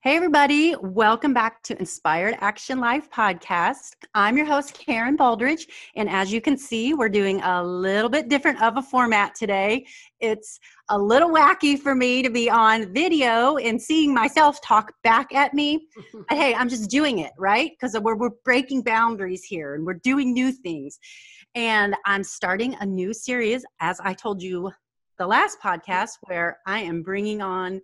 [0.00, 3.94] Hey, everybody, welcome back to Inspired Action Life podcast.
[4.14, 5.66] I'm your host, Karen Baldridge,
[5.96, 9.84] and as you can see, we're doing a little bit different of a format today.
[10.20, 15.34] It's a little wacky for me to be on video and seeing myself talk back
[15.34, 15.88] at me.
[16.28, 17.72] but hey, I'm just doing it, right?
[17.72, 21.00] Because we're, we're breaking boundaries here and we're doing new things.
[21.56, 24.70] And I'm starting a new series, as I told you
[25.18, 27.80] the last podcast, where I am bringing on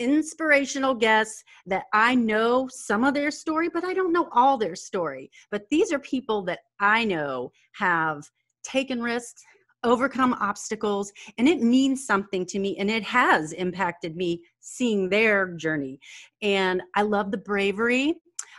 [0.00, 4.74] inspirational guests that I know some of their story, but I don't know all their
[4.74, 5.30] story.
[5.50, 8.24] But these are people that I know have
[8.64, 9.44] taken risks,
[9.84, 12.76] overcome obstacles, and it means something to me.
[12.78, 16.00] And it has impacted me seeing their journey.
[16.42, 18.14] And I love the bravery.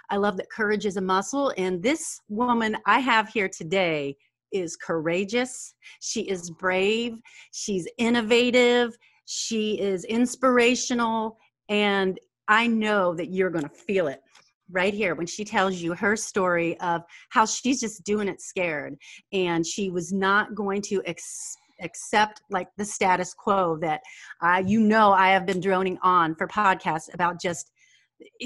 [0.09, 1.53] I love that courage is a muscle.
[1.57, 4.15] And this woman I have here today
[4.51, 5.73] is courageous.
[6.01, 7.17] She is brave.
[7.51, 8.95] She's innovative.
[9.33, 11.37] She is inspirational,
[11.69, 14.21] and I know that you're going to feel it
[14.69, 18.97] right here when she tells you her story of how she's just doing it scared.
[19.31, 24.01] And she was not going to ex- accept like the status quo that
[24.41, 27.71] uh, you know I have been droning on for podcasts about just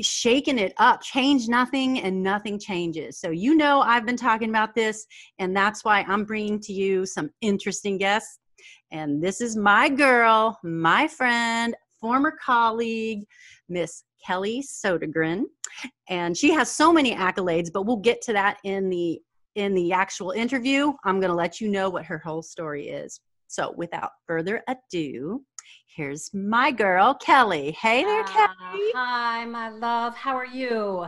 [0.03, 3.19] shaking it up change nothing and nothing changes.
[3.19, 5.05] So you know i've been talking about this
[5.39, 8.39] and that's why i'm bringing to you some interesting guests
[8.91, 13.25] and this is my girl, my friend, former colleague,
[13.69, 15.43] Miss Kelly Sodergren.
[16.09, 19.21] And she has so many accolades, but we'll get to that in the
[19.55, 20.91] in the actual interview.
[21.03, 23.19] I'm going to let you know what her whole story is.
[23.47, 25.41] So, without further ado,
[25.95, 27.71] here's my girl, Kelly.
[27.71, 28.91] Hey there, uh, Kelly.
[28.95, 30.15] Hi, my love.
[30.15, 31.07] How are you?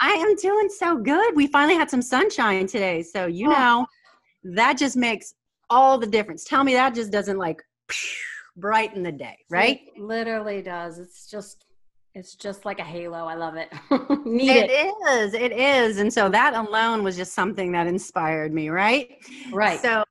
[0.00, 1.36] I am doing so good.
[1.36, 3.02] We finally had some sunshine today.
[3.02, 3.52] So, you oh.
[3.52, 3.86] know,
[4.44, 5.34] that just makes
[5.72, 6.44] all the difference.
[6.44, 7.62] Tell me that just doesn't like
[8.56, 9.80] brighten the day, right?
[9.96, 10.98] It literally does.
[10.98, 11.64] It's just
[12.14, 13.24] it's just like a halo.
[13.24, 13.72] I love it.
[14.26, 15.32] Need it, it is.
[15.34, 15.98] It is.
[15.98, 19.16] And so that alone was just something that inspired me, right?
[19.50, 19.80] Right.
[19.80, 20.04] So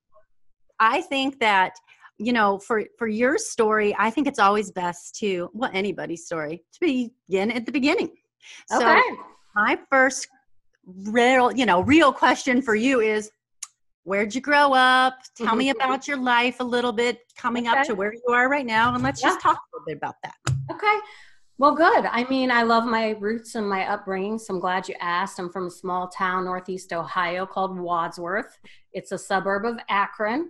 [0.80, 1.74] I think that
[2.18, 6.64] you know for for your story i think it's always best to well anybody's story
[6.72, 8.12] to begin at the beginning
[8.72, 9.02] okay.
[9.10, 9.18] so
[9.56, 10.28] my first
[10.86, 13.32] real you know real question for you is
[14.04, 15.20] where'd you grow up?
[15.36, 15.80] Tell me mm-hmm.
[15.80, 17.80] about your life a little bit coming okay.
[17.80, 18.94] up to where you are right now.
[18.94, 19.30] And let's yeah.
[19.30, 20.36] just talk a little bit about that.
[20.72, 21.00] Okay.
[21.58, 22.06] Well, good.
[22.06, 25.38] I mean, I love my roots and my upbringing, so I'm glad you asked.
[25.38, 28.58] I'm from a small town, Northeast Ohio, called Wadsworth.
[28.94, 30.50] It's a suburb of Akron.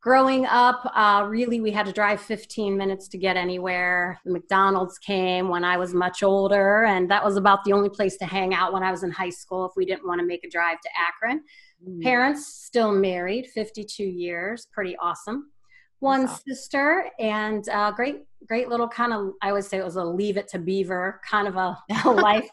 [0.00, 4.20] Growing up, uh, really, we had to drive 15 minutes to get anywhere.
[4.24, 8.16] The McDonald's came when I was much older, and that was about the only place
[8.16, 10.42] to hang out when I was in high school if we didn't want to make
[10.44, 11.44] a drive to Akron.
[11.86, 12.02] Mm.
[12.02, 15.50] Parents still married, 52 years, pretty awesome.
[16.00, 16.42] One awesome.
[16.46, 19.32] sister and uh, great, great little kind of.
[19.42, 22.48] I would say it was a leave it to Beaver kind of a, a life,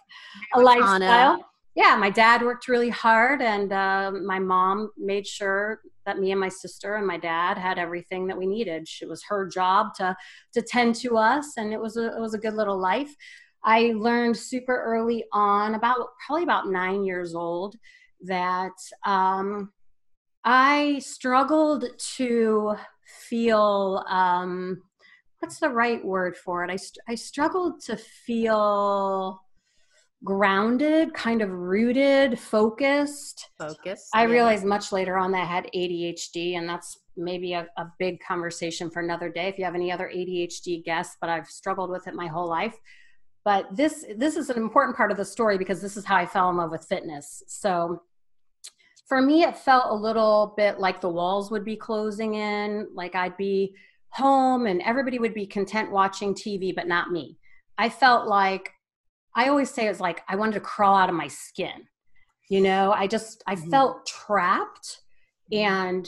[0.55, 1.45] a lifestyle.
[1.75, 6.39] Yeah, my dad worked really hard, and uh, my mom made sure that me and
[6.39, 8.87] my sister and my dad had everything that we needed.
[9.01, 10.15] It was her job to
[10.53, 13.13] to tend to us, and it was a it was a good little life.
[13.63, 17.75] I learned super early on, about probably about nine years old,
[18.27, 18.73] that
[19.05, 19.71] um,
[20.43, 21.85] I struggled
[22.17, 22.75] to
[23.29, 24.81] feel um,
[25.39, 26.71] what's the right word for it?
[26.71, 29.41] I, st- I struggled to feel
[30.23, 33.49] grounded, kind of rooted, focused.
[33.59, 34.09] Focused.
[34.13, 34.31] I yeah.
[34.31, 38.89] realized much later on that I had ADHD, and that's maybe a, a big conversation
[38.89, 42.13] for another day if you have any other ADHD guests, but I've struggled with it
[42.13, 42.75] my whole life
[43.45, 46.25] but this this is an important part of the story because this is how i
[46.25, 48.01] fell in love with fitness so
[49.07, 53.15] for me it felt a little bit like the walls would be closing in like
[53.15, 53.73] i'd be
[54.09, 57.37] home and everybody would be content watching tv but not me.
[57.77, 58.71] I felt like
[59.35, 61.87] i always say it's like i wanted to crawl out of my skin
[62.47, 62.91] you know?
[62.91, 63.69] I just i mm-hmm.
[63.69, 65.01] felt trapped
[65.51, 66.07] and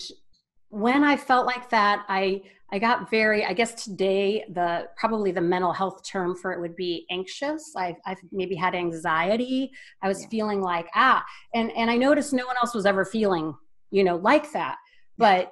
[0.70, 2.42] when i felt like that i
[2.72, 6.76] I got very, I guess today, the probably the mental health term for it would
[6.76, 7.74] be anxious.
[7.78, 9.72] I've, I've maybe had anxiety.
[10.02, 10.30] I was yeah.
[10.30, 13.56] feeling like, ah, and, and I noticed no one else was ever feeling,
[13.90, 14.78] you know, like that.
[15.18, 15.52] But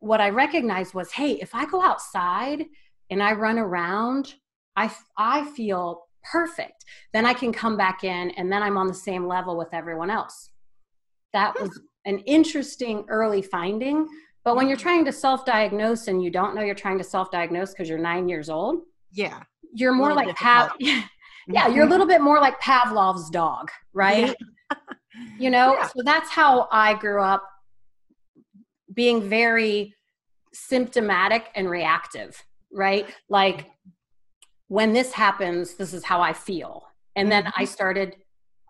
[0.00, 2.64] what I recognized was, hey, if I go outside
[3.10, 4.34] and I run around,
[4.76, 6.84] I, I feel perfect.
[7.12, 10.10] Then I can come back in and then I'm on the same level with everyone
[10.10, 10.50] else.
[11.32, 14.08] That was an interesting early finding
[14.44, 17.88] but when you're trying to self-diagnose and you don't know you're trying to self-diagnose because
[17.88, 19.42] you're nine years old, yeah,
[19.72, 20.72] you're more like Pav.
[20.80, 24.34] yeah, you're a little bit more like Pavlov's dog, right?
[24.70, 24.76] Yeah.
[25.38, 25.86] you know, yeah.
[25.86, 27.48] so that's how I grew up,
[28.92, 29.94] being very
[30.52, 32.42] symptomatic and reactive,
[32.72, 33.06] right?
[33.28, 33.70] Like
[34.68, 36.84] when this happens, this is how I feel.
[37.16, 37.64] And then I mm-hmm.
[37.64, 38.16] started,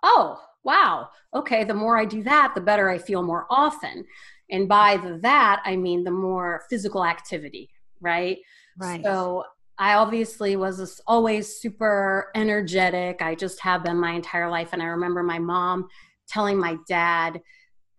[0.02, 4.04] oh, wow, okay, the more I do that, the better I feel more often.
[4.50, 7.70] And by that, I mean the more physical activity,
[8.00, 8.38] right?
[8.78, 9.02] Right.
[9.02, 9.44] So
[9.78, 13.22] I obviously was always super energetic.
[13.22, 14.70] I just have been my entire life.
[14.72, 15.88] And I remember my mom
[16.28, 17.40] telling my dad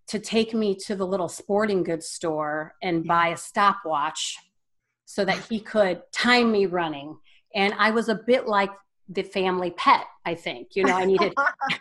[0.08, 4.38] to take me to the little sporting goods store and buy a stopwatch
[5.06, 7.18] so that he could time me running.
[7.56, 8.70] And I was a bit like
[9.10, 10.76] the family pet, I think.
[10.76, 11.34] You know, I needed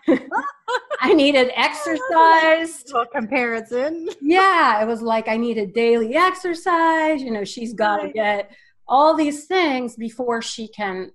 [1.00, 2.84] I needed exercise.
[2.94, 4.08] A comparison.
[4.22, 7.22] Yeah, it was like I needed daily exercise.
[7.22, 8.50] You know, she's got to get
[8.88, 11.12] all these things before she can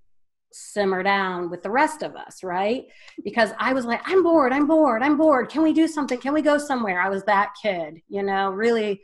[0.52, 2.86] simmer down with the rest of us, right?
[3.24, 5.50] Because I was like, I'm bored, I'm bored, I'm bored.
[5.50, 6.20] Can we do something?
[6.20, 7.02] Can we go somewhere?
[7.02, 9.02] I was that kid, you know, really,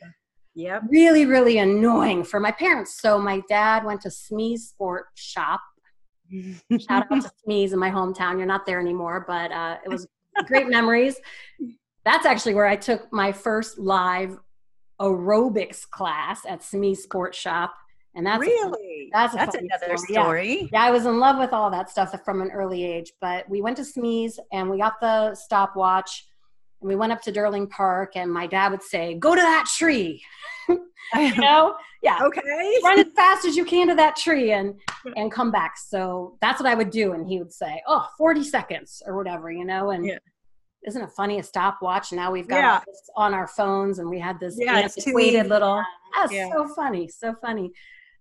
[0.55, 2.99] yeah, really, really annoying for my parents.
[3.01, 5.61] So my dad went to Smee's Sport Shop.
[6.79, 8.37] Shout out to Smee's in my hometown.
[8.37, 10.07] You're not there anymore, but uh, it was
[10.45, 11.17] great memories.
[12.03, 14.37] That's actually where I took my first live
[14.99, 17.73] aerobics class at Smee's Sport Shop
[18.15, 20.13] and that's really a, that's a that's another story.
[20.13, 20.53] story.
[20.61, 20.67] Yeah.
[20.71, 20.83] yeah.
[20.83, 23.11] I was in love with all that stuff from an early age.
[23.19, 26.25] But we went to Smee's and we got the stopwatch,
[26.81, 29.65] and we went up to Durling Park, and my dad would say, "Go to that
[29.75, 30.23] tree."
[31.15, 32.41] you know, yeah, okay,
[32.83, 34.75] run as fast as you can to that tree and
[35.15, 35.77] and come back.
[35.77, 39.51] So that's what I would do, and he would say, "Oh, 40 seconds or whatever,"
[39.51, 40.05] you know, and.
[40.05, 40.19] Yeah
[40.87, 42.79] isn't it funny a stopwatch now we've got yeah.
[43.15, 45.83] on our phones and we had this yeah, antiquated little
[46.15, 46.47] that's yeah.
[46.51, 47.71] so funny so funny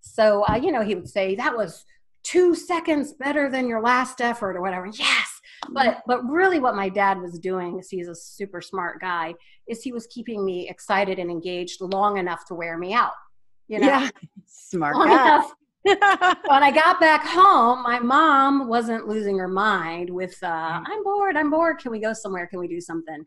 [0.04, 1.84] so, uh, you know, he would say, that was
[2.24, 4.86] two seconds better than your last effort or whatever.
[4.86, 5.28] Yes.
[5.70, 9.34] But, but really what my dad was doing is he's a super smart guy
[9.68, 13.12] is he was keeping me excited and engaged long enough to wear me out.
[13.68, 14.10] You know, yeah.
[14.46, 15.42] smart guy.
[15.84, 20.84] when I got back home, my mom wasn't losing her mind with, uh, mm.
[20.86, 21.78] I'm bored, I'm bored.
[21.78, 22.46] Can we go somewhere?
[22.46, 23.22] Can we do something?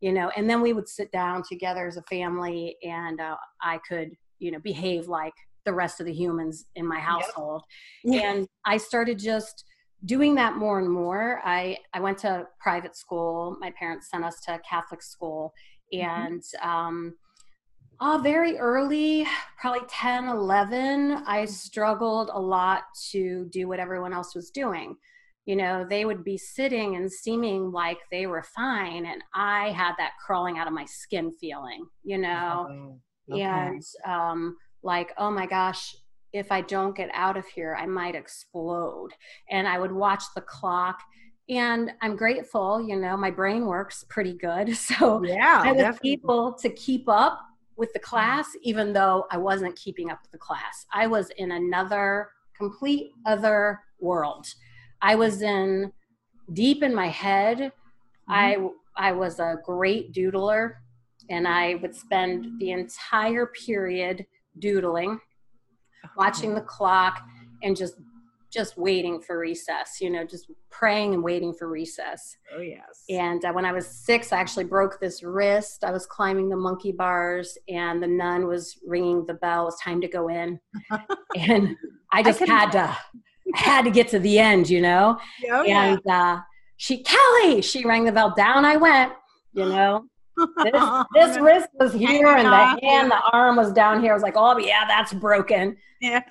[0.00, 3.78] You know, and then we would sit down together as a family and uh, I
[3.88, 4.10] could,
[4.40, 5.34] you know, behave like
[5.64, 7.62] the rest of the humans in my household.
[8.04, 8.24] Yep.
[8.24, 9.64] And I started just
[10.04, 11.40] doing that more and more.
[11.44, 13.56] I, I went to private school.
[13.60, 15.52] My parents sent us to Catholic school.
[15.94, 16.06] Mm-hmm.
[16.06, 17.14] And um,
[18.00, 19.26] uh, very early,
[19.60, 22.82] probably 10, 11, I struggled a lot
[23.12, 24.96] to do what everyone else was doing.
[25.46, 29.06] You know, they would be sitting and seeming like they were fine.
[29.06, 32.66] And I had that crawling out of my skin feeling, you know?
[32.70, 33.42] Oh, okay.
[33.42, 35.94] And um, like, oh my gosh,
[36.32, 39.10] if I don't get out of here, I might explode.
[39.50, 41.00] And I would watch the clock.
[41.48, 44.76] And I'm grateful, you know, my brain works pretty good.
[44.76, 46.12] So yeah, I was definitely.
[46.12, 47.40] able to keep up
[47.76, 50.86] with the class, even though I wasn't keeping up with the class.
[50.92, 54.46] I was in another complete other world.
[55.00, 55.92] I was in
[56.52, 57.58] deep in my head.
[57.58, 58.32] Mm-hmm.
[58.32, 60.74] I I was a great doodler
[61.30, 64.26] and I would spend the entire period
[64.58, 65.18] doodling,
[66.16, 67.22] watching the clock,
[67.62, 67.94] and just
[68.52, 69.98] just waiting for recess.
[70.00, 72.36] You know, just praying and waiting for recess.
[72.54, 73.04] Oh yes.
[73.08, 75.84] And uh, when I was six, I actually broke this wrist.
[75.84, 79.62] I was climbing the monkey bars, and the nun was ringing the bell.
[79.62, 80.60] It was time to go in,
[81.36, 81.76] and
[82.12, 82.96] I just I had to
[83.54, 84.68] had to get to the end.
[84.68, 85.18] You know.
[85.50, 86.34] Oh, and yeah.
[86.34, 86.40] uh,
[86.76, 88.34] she Kelly, she rang the bell.
[88.36, 89.12] Down I went.
[89.54, 90.04] You know
[90.36, 94.12] this, this wrist was here and the hand, the arm was down here.
[94.12, 95.76] I was like, oh yeah, that's broken.
[96.00, 96.22] Yeah.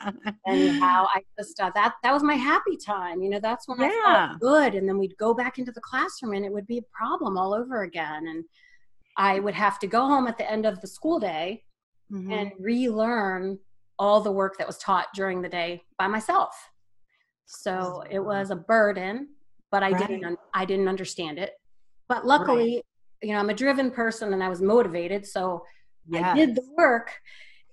[0.46, 3.22] And how I just uh, that that was my happy time.
[3.22, 3.90] You know, that's when yeah.
[3.90, 4.76] I felt good.
[4.76, 7.54] And then we'd go back into the classroom and it would be a problem all
[7.54, 8.28] over again.
[8.28, 8.44] And
[9.18, 11.64] I would have to go home at the end of the school day
[12.12, 12.32] mm-hmm.
[12.32, 13.60] and relearn
[14.00, 16.70] all the work that was taught during the day by myself.
[17.46, 19.28] So it was a burden,
[19.72, 20.08] but I right.
[20.08, 21.54] didn't I didn't understand it.
[22.08, 22.86] But luckily, right
[23.22, 25.26] you know, I'm a driven person and I was motivated.
[25.26, 25.66] So
[26.08, 26.24] yes.
[26.26, 27.12] I did the work.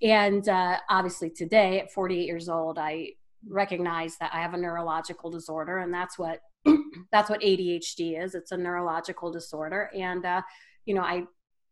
[0.01, 3.13] And uh, obviously, today at 48 years old, I
[3.47, 6.39] recognize that I have a neurological disorder, and that's what
[7.11, 8.33] that's what ADHD is.
[8.33, 10.41] It's a neurological disorder, and uh,
[10.85, 11.25] you know, I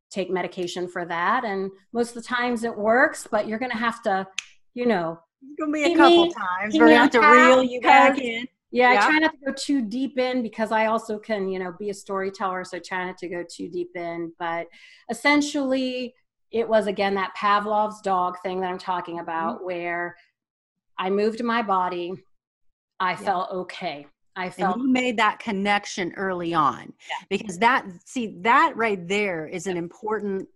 [0.09, 3.27] take medication for that, and most of the times it works.
[3.31, 4.27] But you're going to have to,
[4.73, 6.73] you know, it's going to be a couple me, times.
[6.73, 9.45] We're going to have to reel you back in yeah, yeah, I try not to
[9.45, 12.63] go too deep in because I also can, you know, be a storyteller.
[12.65, 14.33] So I try not to go too deep in.
[14.39, 14.67] But
[15.09, 16.13] essentially,
[16.51, 19.65] it was again that Pavlov's dog thing that I'm talking about, mm-hmm.
[19.65, 20.15] where
[20.97, 22.13] I moved my body,
[22.99, 23.17] I yeah.
[23.17, 24.07] felt okay.
[24.35, 27.25] I felt and you made that connection early on yeah.
[27.27, 30.47] because that see that right there is an important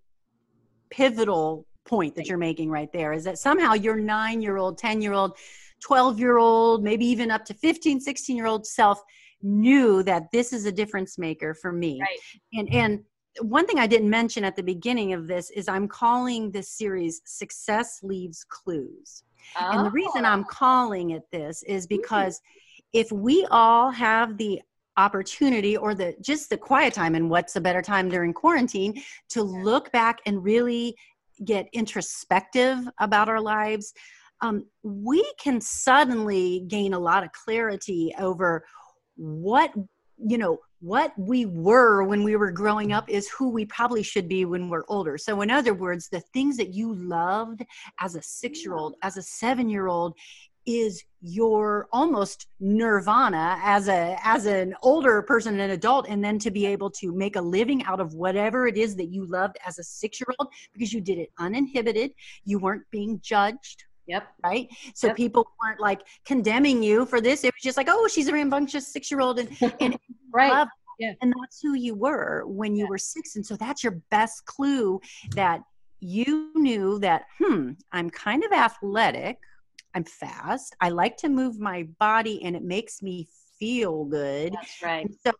[0.91, 5.01] pivotal point that you're making right there is that somehow your nine year old, 10
[5.01, 5.35] year old
[5.81, 9.01] 12 year old, maybe even up to 15, 16 year old self
[9.41, 11.99] knew that this is a difference maker for me.
[12.01, 12.19] Right.
[12.53, 13.03] And and
[13.39, 17.21] one thing I didn't mention at the beginning of this is I'm calling this series
[17.25, 19.23] Success Leaves Clues.
[19.59, 19.69] Oh.
[19.71, 20.49] And the reason I'm oh.
[20.49, 22.41] calling it this is because
[22.93, 24.61] if we all have the
[24.97, 29.41] opportunity or the just the quiet time and what's a better time during quarantine to
[29.41, 30.95] look back and really
[31.45, 33.93] get introspective about our lives
[34.41, 38.63] um, we can suddenly gain a lot of clarity over
[39.15, 39.71] what
[40.17, 44.27] you know what we were when we were growing up is who we probably should
[44.27, 45.15] be when we're older.
[45.17, 47.63] So in other words the things that you loved
[47.99, 50.15] as a six year old as a seven year old
[50.67, 56.51] is your almost nirvana as a as an older person an adult and then to
[56.51, 59.79] be able to make a living out of whatever it is that you loved as
[59.79, 62.11] a 6 year old because you did it uninhibited.
[62.45, 64.27] You weren't being judged Yep.
[64.43, 64.69] Right.
[64.93, 65.15] So yep.
[65.15, 67.45] people weren't like condemning you for this.
[67.45, 69.39] It was just like, oh, she's a rambunctious six year old.
[69.39, 69.49] And,
[69.79, 69.97] and
[70.33, 70.67] right.
[70.99, 71.13] yeah.
[71.21, 72.89] And that's who you were when you yeah.
[72.89, 73.37] were six.
[73.37, 74.99] And so that's your best clue
[75.35, 75.61] that
[76.01, 79.37] you knew that, hmm, I'm kind of athletic.
[79.95, 80.75] I'm fast.
[80.81, 84.53] I like to move my body and it makes me feel good.
[84.53, 85.05] That's right.
[85.05, 85.31] And so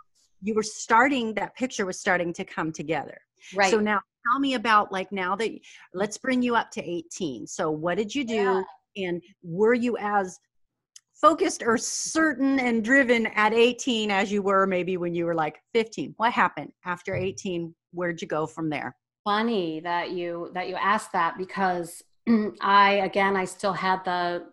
[0.41, 3.19] you were starting, that picture was starting to come together.
[3.53, 3.71] Right.
[3.71, 3.99] So now
[4.29, 5.51] tell me about like now that
[5.93, 8.63] let's bring you up to 18 so what did you do yeah.
[9.07, 10.39] and were you as
[11.13, 15.61] focused or certain and driven at 18 as you were maybe when you were like
[15.73, 20.75] 15 what happened after 18 where'd you go from there funny that you that you
[20.75, 22.03] asked that because
[22.61, 24.43] i again i still had the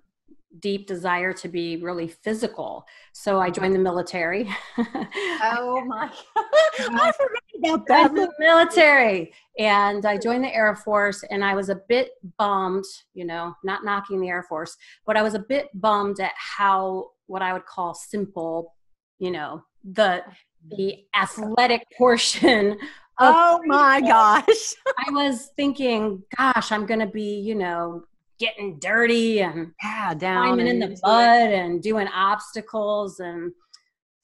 [0.61, 2.87] deep desire to be really physical.
[3.13, 3.51] So I uh-huh.
[3.51, 4.49] joined the military.
[4.79, 6.11] oh my!
[6.37, 8.15] I forgot about that.
[8.15, 12.85] The military, and I joined the Air Force, and I was a bit bummed.
[13.15, 17.11] You know, not knocking the Air Force, but I was a bit bummed at how
[17.27, 18.75] what I would call simple.
[19.19, 20.23] You know, the
[20.71, 22.79] the athletic portion
[23.19, 24.00] oh my
[24.47, 24.75] gosh.
[24.87, 28.03] I was thinking, gosh, I'm going to be, you know,
[28.38, 33.53] getting dirty and yeah, down climbing in the mud and doing obstacles and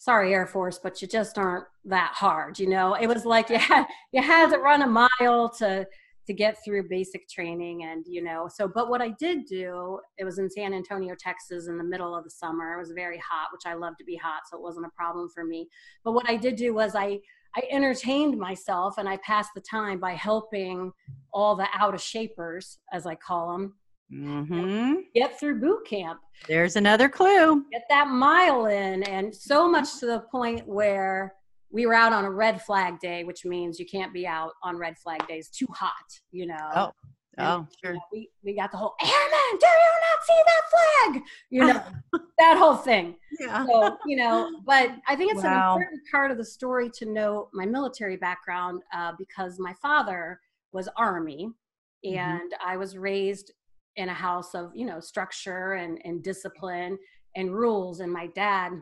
[0.04, 2.94] sorry air force but you just aren't that hard you know?
[2.94, 5.86] It was like you had you had to run a mile to
[6.26, 10.24] to get through basic training and you know so but what i did do it
[10.24, 12.74] was in san antonio texas in the middle of the summer.
[12.74, 15.28] It was very hot which i love to be hot so it wasn't a problem
[15.34, 15.68] for me.
[16.04, 17.18] But what i did do was i
[17.56, 20.92] i entertained myself and i passed the time by helping
[21.32, 23.74] all the out of shapers as i call them
[24.12, 24.94] Mm-hmm.
[25.14, 26.20] Get through boot camp.
[26.46, 27.64] There's another clue.
[27.72, 29.02] Get that mile in.
[29.04, 31.34] And so much to the point where
[31.70, 34.76] we were out on a red flag day, which means you can't be out on
[34.76, 35.48] red flag days.
[35.48, 35.92] Too hot,
[36.30, 36.70] you know.
[36.74, 36.92] Oh.
[37.36, 37.92] Oh, sure.
[37.92, 41.22] You know, we, we got the whole airman, do you not see that flag?
[41.50, 43.16] You know, that whole thing.
[43.40, 43.66] Yeah.
[43.66, 45.74] So, you know, but I think it's wow.
[45.74, 50.38] an important part of the story to know my military background uh, because my father
[50.72, 51.50] was Army
[52.06, 52.16] mm-hmm.
[52.16, 52.68] and mm-hmm.
[52.68, 53.52] I was raised
[53.96, 56.98] in a house of you know structure and, and discipline
[57.36, 58.00] and rules.
[58.00, 58.72] And my dad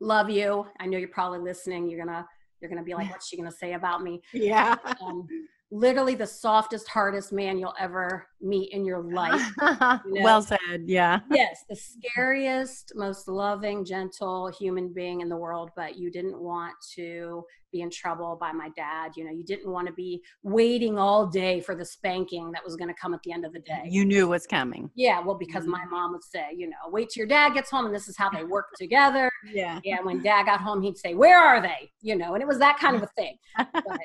[0.00, 0.66] love you.
[0.80, 1.88] I know you're probably listening.
[1.88, 2.26] You're gonna
[2.60, 4.20] you're gonna be like what's she gonna say about me?
[4.32, 4.76] Yeah.
[5.02, 5.26] Um,
[5.74, 9.42] literally the softest, hardest man you'll ever meet in your life.
[10.06, 10.22] You know?
[10.22, 10.84] well said.
[10.86, 11.20] Yeah.
[11.30, 16.74] Yes, the scariest, most loving, gentle human being in the world, but you didn't want
[16.94, 19.12] to be in trouble by my dad.
[19.16, 22.76] You know, you didn't want to be waiting all day for the spanking that was
[22.76, 23.82] going to come at the end of the day.
[23.88, 24.90] You knew what's coming.
[24.94, 25.90] Yeah, well, because my mm-hmm.
[25.90, 28.30] mom would say, you know, wait till your dad gets home and this is how
[28.30, 29.30] they work together.
[29.52, 29.80] Yeah.
[29.82, 30.00] Yeah.
[30.02, 31.90] When dad got home, he'd say, Where are they?
[32.00, 33.36] You know, and it was that kind of a thing.
[33.72, 34.00] But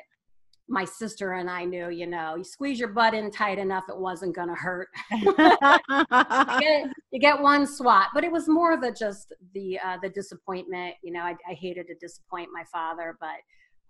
[0.70, 3.98] my sister and I knew, you know, you squeeze your butt in tight enough, it
[3.98, 4.88] wasn't going to hurt.
[5.10, 10.08] you, get, you, get, one swat, but it was more the just the uh, the
[10.08, 10.94] disappointment.
[11.02, 13.36] You know, I, I hated to disappoint my father, but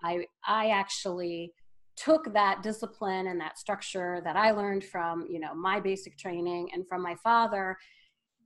[0.02, 1.52] I I actually
[1.96, 6.70] took that discipline and that structure that I learned from you know my basic training
[6.72, 7.76] and from my father,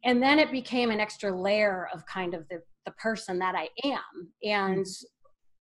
[0.04, 3.68] and then it became an extra layer of kind of the the person that I
[3.84, 5.04] am, and mm.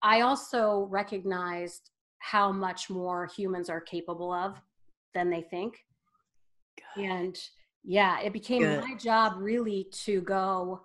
[0.01, 4.61] I also recognized how much more humans are capable of
[5.13, 5.83] than they think.
[6.95, 7.03] Good.
[7.03, 7.39] And
[7.83, 8.81] yeah, it became Good.
[8.81, 10.81] my job really to go.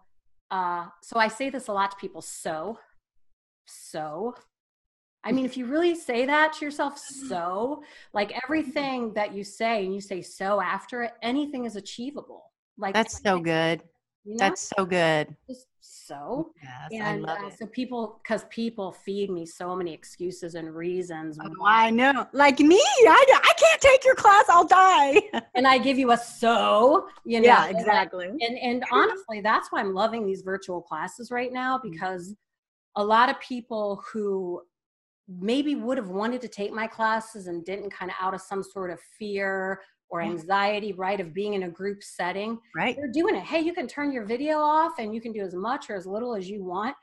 [0.51, 2.23] Uh, so I say this a lot to people.
[2.23, 2.79] So,
[3.67, 4.35] so,
[5.25, 7.83] I mean, if you really say that to yourself, so,
[8.15, 12.53] like everything that you say and you say so after it, anything is achievable.
[12.79, 13.83] Like that's so good.
[14.25, 14.39] You know?
[14.39, 15.37] That's so good.
[15.49, 16.53] Just so.
[16.63, 21.39] Yes, and uh, so people, because people feed me so many excuses and reasons.
[21.43, 22.27] Oh, I know.
[22.33, 24.45] Like me, I, I can't take your class.
[24.49, 25.21] I'll die.
[25.55, 27.47] and I give you a so, you know.
[27.47, 28.27] Yeah, exactly.
[28.27, 31.91] And, and honestly, that's why I'm loving these virtual classes right now mm-hmm.
[31.91, 33.03] because mm-hmm.
[33.03, 34.63] a lot of people who
[35.29, 38.63] maybe would have wanted to take my classes and didn't kind of out of some
[38.63, 42.59] sort of fear or anxiety, right, of being in a group setting.
[42.75, 42.97] Right.
[42.97, 43.43] You're doing it.
[43.43, 46.07] Hey, you can turn your video off and you can do as much or as
[46.07, 46.95] little as you want.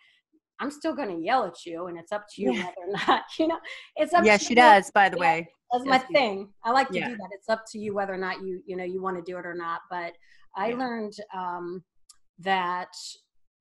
[0.60, 2.66] I'm still going to yell at you, and it's up to you yeah.
[2.66, 3.60] whether or not, you know,
[3.96, 5.48] it's up yeah, she does, by the way.
[5.72, 6.50] That's yes, my thing.
[6.64, 7.10] I like to yeah.
[7.10, 7.30] do that.
[7.32, 9.46] It's up to you whether or not you, you know, you want to do it
[9.46, 9.82] or not.
[9.90, 10.14] But
[10.56, 10.76] I yeah.
[10.76, 11.84] learned um,
[12.40, 12.94] that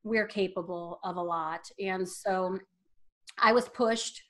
[0.04, 1.62] we're capable of a lot.
[1.80, 2.58] And so
[3.38, 4.22] I was pushed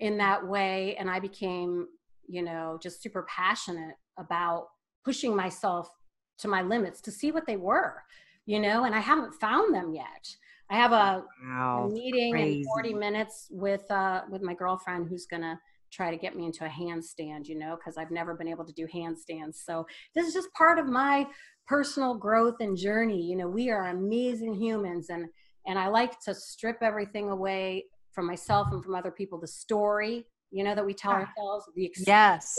[0.00, 1.86] in that way, and I became,
[2.26, 4.68] you know, just super passionate about
[5.04, 5.90] pushing myself
[6.38, 8.02] to my limits to see what they were,
[8.44, 10.28] you know, and I haven't found them yet.
[10.68, 12.60] I have a, wow, a meeting crazy.
[12.60, 15.60] in 40 minutes with uh, with my girlfriend who's gonna
[15.92, 18.72] try to get me into a handstand, you know, because I've never been able to
[18.72, 19.56] do handstands.
[19.64, 21.26] So this is just part of my
[21.66, 23.22] personal growth and journey.
[23.22, 25.26] You know, we are amazing humans and
[25.66, 30.26] and I like to strip everything away from myself and from other people, the story,
[30.56, 32.58] you know, that we tell ourselves, the Yes,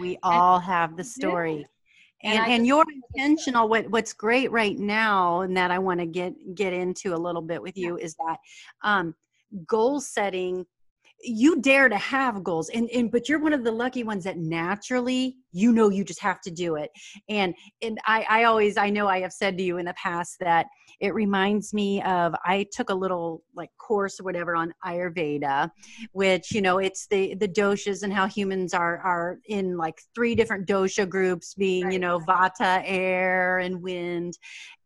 [0.00, 1.64] we all have the story.
[2.24, 2.84] And, and, and you're
[3.14, 3.68] intentional.
[3.68, 7.42] What what's great right now, and that I want to get get into a little
[7.42, 8.38] bit with you, is that
[8.82, 9.14] um,
[9.66, 10.66] goal setting
[11.22, 14.36] you dare to have goals and, and but you're one of the lucky ones that
[14.36, 16.90] naturally you know you just have to do it
[17.28, 20.36] and and i i always i know i have said to you in the past
[20.38, 20.66] that
[21.00, 25.70] it reminds me of i took a little like course or whatever on ayurveda
[26.12, 30.34] which you know it's the the doshas and how humans are are in like three
[30.34, 31.92] different dosha groups being right.
[31.94, 34.36] you know vata air and wind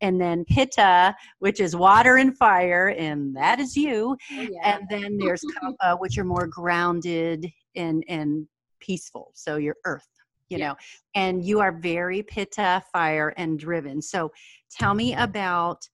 [0.00, 4.76] and then pitta which is water and fire and that is you oh, yeah.
[4.76, 8.46] and then there's kapha which are more grounded and and
[8.80, 10.08] peaceful so your earth
[10.50, 10.68] you yeah.
[10.68, 10.76] know
[11.14, 14.30] and you are very pitta fire and driven so
[14.70, 15.22] tell me mm-hmm.
[15.22, 15.88] about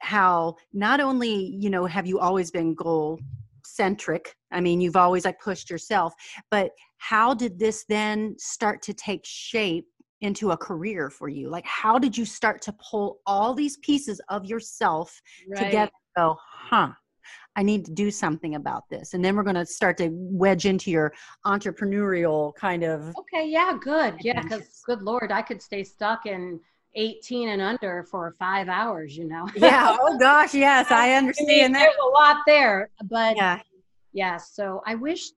[0.00, 3.18] how not only you know have you always been goal
[3.64, 6.12] centric i mean you've always like pushed yourself
[6.50, 9.86] but how did this then start to take shape
[10.20, 14.20] into a career for you like how did you start to pull all these pieces
[14.28, 15.64] of yourself right.
[15.64, 16.88] together go huh
[17.58, 19.14] I need to do something about this.
[19.14, 21.12] And then we're going to start to wedge into your
[21.44, 23.12] entrepreneurial kind of.
[23.18, 24.14] Okay, yeah, good.
[24.20, 26.60] Yeah, because good Lord, I could stay stuck in
[26.94, 29.48] 18 and under for five hours, you know?
[29.56, 29.96] yeah.
[30.00, 30.54] Oh gosh.
[30.54, 30.92] Yes.
[30.92, 31.80] I understand I mean, that.
[31.80, 33.60] There's a lot there, but yeah.
[34.12, 34.36] Yeah.
[34.36, 35.32] So I wish,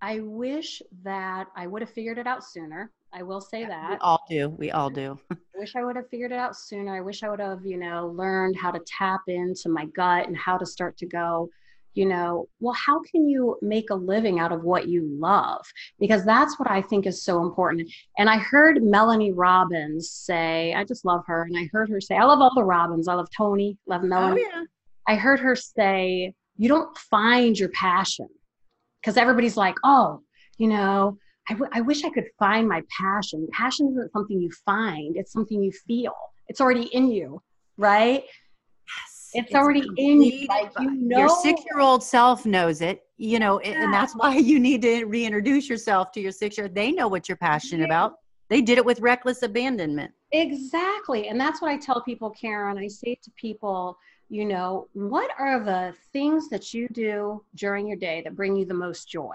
[0.00, 2.90] I wish that I would have figured it out sooner.
[3.12, 3.90] I will say that.
[3.90, 4.48] We all do.
[4.48, 5.18] We all do.
[5.30, 6.96] I wish I would have figured it out sooner.
[6.96, 10.36] I wish I would have, you know, learned how to tap into my gut and
[10.36, 11.50] how to start to go,
[11.96, 15.64] you know, well, how can you make a living out of what you love?
[15.98, 17.90] Because that's what I think is so important.
[18.18, 21.44] And I heard Melanie Robbins say, I just love her.
[21.44, 23.08] And I heard her say, I love all the Robbins.
[23.08, 24.44] I love Tony, love oh, Melanie.
[24.46, 24.64] Oh, yeah.
[25.08, 28.28] I heard her say, you don't find your passion.
[29.00, 30.20] Because everybody's like, oh,
[30.58, 31.16] you know,
[31.48, 33.48] I, w- I wish I could find my passion.
[33.52, 36.14] Passion isn't something you find, it's something you feel.
[36.48, 37.40] It's already in you,
[37.78, 38.24] right?
[39.36, 40.46] It's, it's already in you.
[40.48, 43.02] Like you know, your six-year-old self knows it.
[43.18, 43.84] You know, yeah.
[43.84, 46.68] and that's why you need to reintroduce yourself to your six-year.
[46.68, 47.86] They know what you're passionate yeah.
[47.86, 48.14] about.
[48.48, 50.12] They did it with reckless abandonment.
[50.32, 52.78] Exactly, and that's what I tell people, Karen.
[52.78, 53.96] I say to people,
[54.28, 58.64] you know, what are the things that you do during your day that bring you
[58.64, 59.34] the most joy?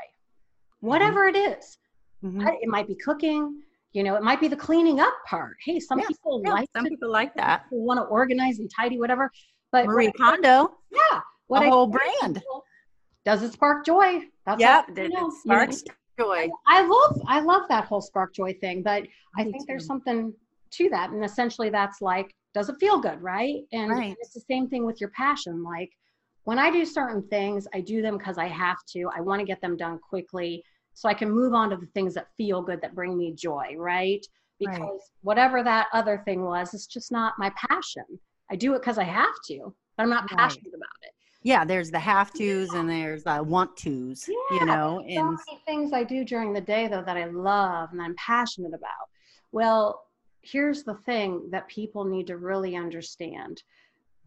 [0.79, 1.35] Whatever mm-hmm.
[1.35, 1.77] it is.
[2.23, 2.47] Mm-hmm.
[2.61, 3.61] It might be cooking
[3.93, 6.69] you know it might be the cleaning up part hey some yeah, people yeah, like
[6.75, 9.31] some people like that people want to organize and tidy whatever
[9.71, 10.71] but Marie Kondo.
[10.91, 11.21] Yeah.
[11.47, 12.41] What a whole brand.
[13.25, 14.21] Does it spark joy?
[14.45, 14.86] That's yep.
[14.89, 15.84] It, it sparks
[16.19, 16.49] joy.
[16.67, 19.03] I love I love that whole spark joy thing, but
[19.38, 20.34] I think there's something
[20.71, 21.12] to that.
[21.12, 23.63] And essentially that's like, does it feel good, right?
[23.71, 24.15] And right.
[24.19, 25.63] it's the same thing with your passion.
[25.63, 25.91] Like
[26.45, 29.10] when I do certain things, I do them because I have to.
[29.15, 32.13] I want to get them done quickly so I can move on to the things
[32.15, 34.25] that feel good that bring me joy, right?
[34.60, 34.99] Because right.
[35.21, 38.03] whatever that other thing was, it's just not my passion.
[38.51, 40.37] I do it because I have to, but I'm not right.
[40.37, 41.13] passionate about it.
[41.43, 42.79] Yeah, there's the have tos yeah.
[42.79, 44.99] and there's the want tos, yeah, you know.
[45.07, 48.15] And so many things I do during the day though that I love and I'm
[48.15, 49.09] passionate about.
[49.51, 50.03] Well,
[50.41, 53.63] here's the thing that people need to really understand.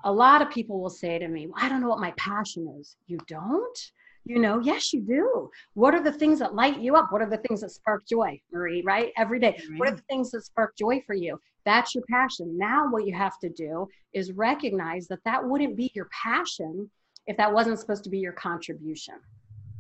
[0.05, 2.75] A lot of people will say to me, well, I don't know what my passion
[2.81, 2.97] is.
[3.07, 3.93] You don't?
[4.27, 5.51] You know, yes, you do.
[5.75, 7.13] What are the things that light you up?
[7.13, 9.13] What are the things that spark joy, Marie, right?
[9.19, 9.61] Every day.
[9.71, 9.79] Right.
[9.79, 11.39] What are the things that spark joy for you?
[11.65, 12.57] That's your passion.
[12.59, 16.91] Now, what you have to do is recognize that that wouldn't be your passion
[17.27, 19.15] if that wasn't supposed to be your contribution,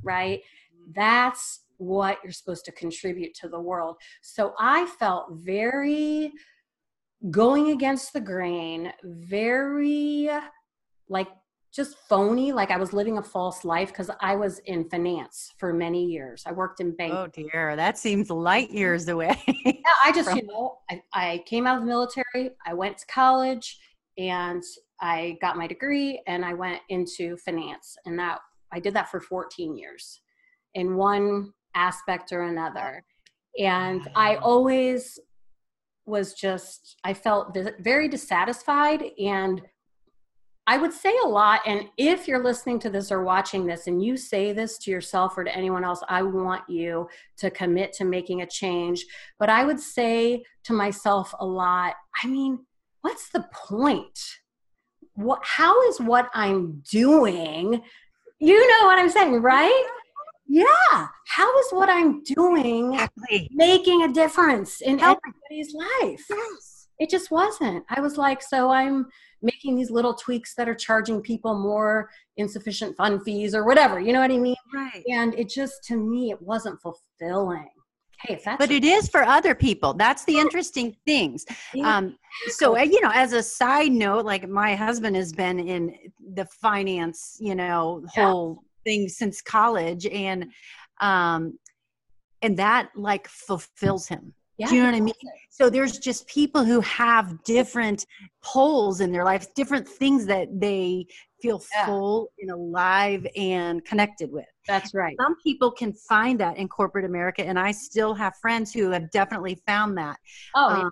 [0.03, 0.43] right?
[0.95, 3.97] That's what you're supposed to contribute to the world.
[4.23, 6.33] So I felt very
[7.31, 10.31] going against the grain, very
[11.09, 11.29] like
[11.75, 15.73] just phony like i was living a false life because i was in finance for
[15.73, 16.45] many years.
[16.47, 17.75] I worked in bank oh dear.
[17.77, 18.79] That seems light mm-hmm.
[18.79, 19.73] years away yeah
[20.05, 23.07] i just From- you know I, I came out of the military i went to
[23.07, 23.79] college
[24.19, 24.63] and
[25.01, 28.39] i got my degree and i went into finance and that
[28.73, 30.21] i did that for 14 years
[30.75, 33.05] in one aspect or another.
[33.59, 35.19] And i always
[36.07, 39.63] was just i felt very dissatisfied and
[40.67, 41.61] I would say a lot.
[41.67, 45.37] And if you're listening to this or watching this and you say this to yourself
[45.37, 49.05] or to anyone else, I want you to commit to making a change.
[49.39, 52.61] But I would say to myself a lot, I mean,
[53.03, 54.19] what's the point?
[55.15, 57.83] What, how is what I'm doing?
[58.41, 59.87] You know what I'm saying, right?
[60.47, 61.09] Yeah.
[61.27, 63.51] How is what I'm doing exactly.
[63.53, 66.25] making a difference in everybody's life?
[66.31, 66.89] Yes.
[66.99, 67.85] It just wasn't.
[67.89, 69.07] I was like, so I'm
[69.45, 74.01] making these little tweaks that are charging people more insufficient fund fees or whatever.
[74.01, 74.57] You know what I mean?
[74.75, 75.05] Right.
[75.09, 77.69] And it just, to me, it wasn't fulfilling.
[78.21, 79.93] Hey, but it is for other people.
[79.93, 81.45] That's the interesting things.
[81.83, 85.95] Um, so, you know, as a side note, like my husband has been in
[86.33, 88.93] the finance, you know, whole yeah.
[88.93, 90.47] thing since college, and
[91.03, 91.59] um,
[92.41, 95.15] and that like fulfills him yeah, Do you know what I mean?
[95.51, 98.07] So there's just people who have different
[98.43, 101.07] poles in their life, different things that they
[101.41, 101.87] feel yeah.
[101.87, 104.47] full and alive and connected with.
[104.67, 105.17] That's right.
[105.21, 109.11] Some people can find that in corporate America, and I still have friends who have
[109.11, 110.19] definitely found that.
[110.55, 110.91] Oh, um,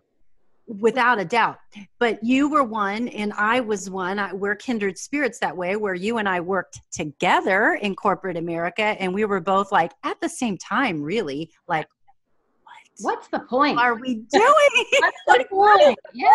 [0.66, 1.58] without a doubt.
[1.98, 4.18] But you were one, and I was one.
[4.18, 8.82] I, we're kindred spirits that way, where you and I worked together in corporate America,
[8.82, 11.86] and we were both like at the same time, really like,
[13.00, 13.78] What's the point?
[13.78, 14.24] Are we doing?
[14.98, 15.98] What's the point?
[16.12, 16.28] Yeah.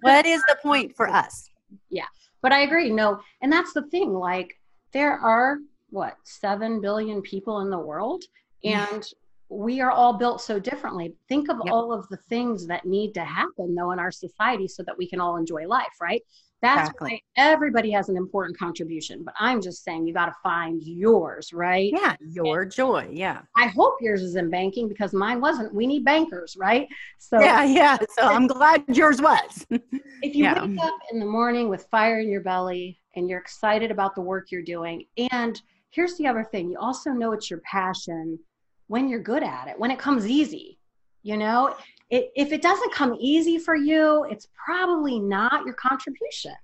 [0.00, 1.50] What is the point for us?
[1.90, 2.06] Yeah.
[2.40, 2.90] But I agree.
[2.90, 4.12] No, and that's the thing.
[4.12, 4.58] Like
[4.92, 5.58] there are
[5.90, 8.24] what seven billion people in the world,
[8.64, 8.74] mm.
[8.74, 9.06] and
[9.48, 11.14] we are all built so differently.
[11.28, 11.72] Think of yep.
[11.72, 15.08] all of the things that need to happen though in our society so that we
[15.08, 16.22] can all enjoy life, right?
[16.62, 17.10] That's exactly.
[17.36, 19.24] why everybody has an important contribution.
[19.24, 21.92] But I'm just saying you got to find yours, right?
[21.92, 23.08] Yeah, your and joy.
[23.10, 23.42] Yeah.
[23.56, 25.74] I hope yours is in banking because mine wasn't.
[25.74, 26.86] We need bankers, right?
[27.18, 27.98] So yeah, yeah.
[28.16, 29.66] So I'm glad yours was.
[29.70, 30.64] if you yeah.
[30.64, 34.22] wake up in the morning with fire in your belly and you're excited about the
[34.22, 38.38] work you're doing, and here's the other thing: you also know it's your passion
[38.86, 40.78] when you're good at it, when it comes easy.
[41.24, 41.74] You know,
[42.12, 46.54] it, if it doesn't come easy for you, it's probably not your contribution,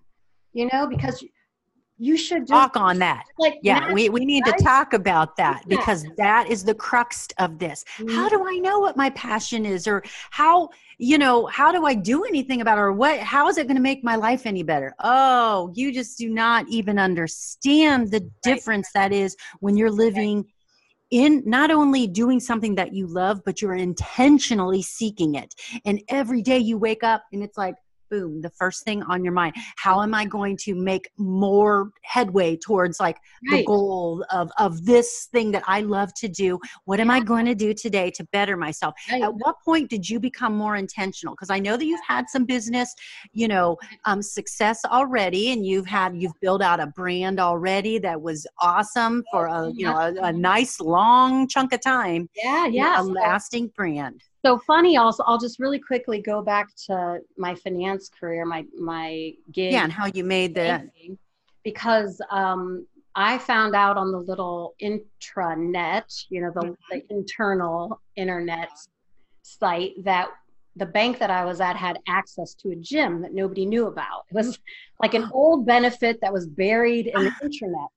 [0.53, 1.25] you know, because
[1.97, 3.25] you should just, talk on that.
[3.39, 4.59] Like yeah, we, we need right?
[4.59, 5.79] to talk about that yeah.
[5.79, 7.87] because that is the crux of this.
[7.97, 8.15] Mm-hmm.
[8.15, 11.95] How do I know what my passion is or how, you know, how do I
[11.95, 14.63] do anything about it or what, how is it going to make my life any
[14.63, 14.95] better?
[14.99, 20.47] Oh, you just do not even understand the difference that is when you're living right
[21.11, 25.55] in not only doing something that you love, but you're intentionally seeking it.
[25.85, 27.77] And every day you wake up and it's like,
[28.11, 29.55] boom the first thing on your mind.
[29.77, 33.19] How am i going to make more headway towards like
[33.51, 33.59] right.
[33.59, 36.59] the goal of of this thing that i love to do?
[36.85, 38.95] What am i going to do today to better myself?
[39.11, 39.23] Right.
[39.23, 41.35] at what point did you become more intentional?
[41.35, 42.95] Because i know that you've had some business
[43.33, 48.21] you know um, success already and you've had you've built out a brand already that
[48.21, 52.29] was awesome for a you know a, a nice long chunk of time.
[52.35, 57.19] Yeah yeah a lasting brand so funny also i'll just really quickly go back to
[57.37, 60.87] my finance career my my gig yeah and how you made that.
[61.65, 66.73] because um, i found out on the little intranet you know the, mm-hmm.
[66.91, 68.71] the internal internet
[69.43, 70.29] site that
[70.77, 74.27] the bank that i was at had access to a gym that nobody knew about.
[74.31, 74.59] It was
[75.03, 77.89] like an old benefit that was buried in the internet.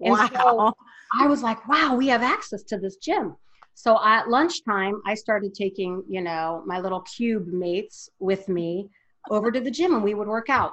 [0.00, 0.28] And wow.
[0.32, 0.74] so
[1.14, 3.36] i was like wow we have access to this gym
[3.74, 8.88] so at lunchtime, I started taking, you know, my little cube mates with me
[9.30, 10.72] over to the gym and we would work out.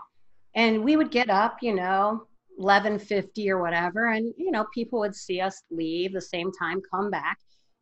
[0.55, 2.25] And we would get up, you know,
[2.59, 7.09] 11:50 or whatever and you know, people would see us leave the same time, come
[7.09, 7.38] back.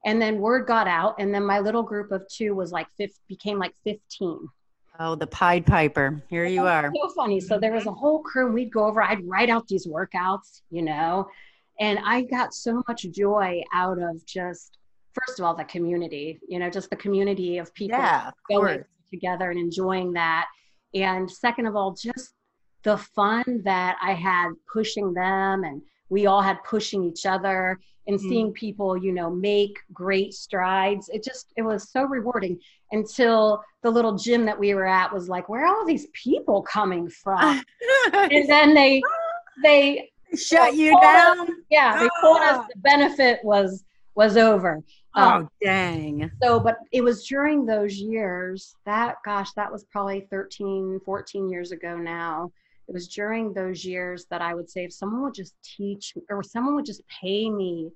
[0.06, 3.16] And then word got out and then my little group of 2 was like 50
[3.28, 4.48] became like 15.
[5.00, 6.24] Oh, the Pied Piper.
[6.30, 6.92] Here you are.
[6.96, 7.40] So funny.
[7.40, 8.52] So there was a whole crew.
[8.52, 9.02] We'd go over.
[9.02, 11.28] I'd write out these workouts, you know,
[11.80, 14.78] and I got so much joy out of just
[15.26, 18.84] first of all the community you know just the community of people yeah, of going
[19.10, 20.48] together and enjoying that.
[20.94, 22.34] And second of all, just
[22.84, 28.18] the fun that I had pushing them and we all had pushing each other and
[28.18, 28.30] mm-hmm.
[28.30, 31.10] seeing people, you know, make great strides.
[31.10, 32.60] It just, it was so rewarding
[32.92, 36.62] until the little gym that we were at was like, where are all these people
[36.62, 37.62] coming from?
[38.14, 39.02] and then they,
[39.64, 41.42] they shut you down.
[41.42, 42.00] Us, yeah.
[42.00, 42.68] They told us ah.
[42.74, 43.84] the benefit was,
[44.16, 44.82] was over.
[45.18, 46.30] Oh, um, dang.
[46.44, 51.72] So, but it was during those years that, gosh, that was probably 13, 14 years
[51.72, 52.52] ago now.
[52.88, 56.44] It was during those years that I would say, if someone would just teach or
[56.44, 57.92] someone would just pay me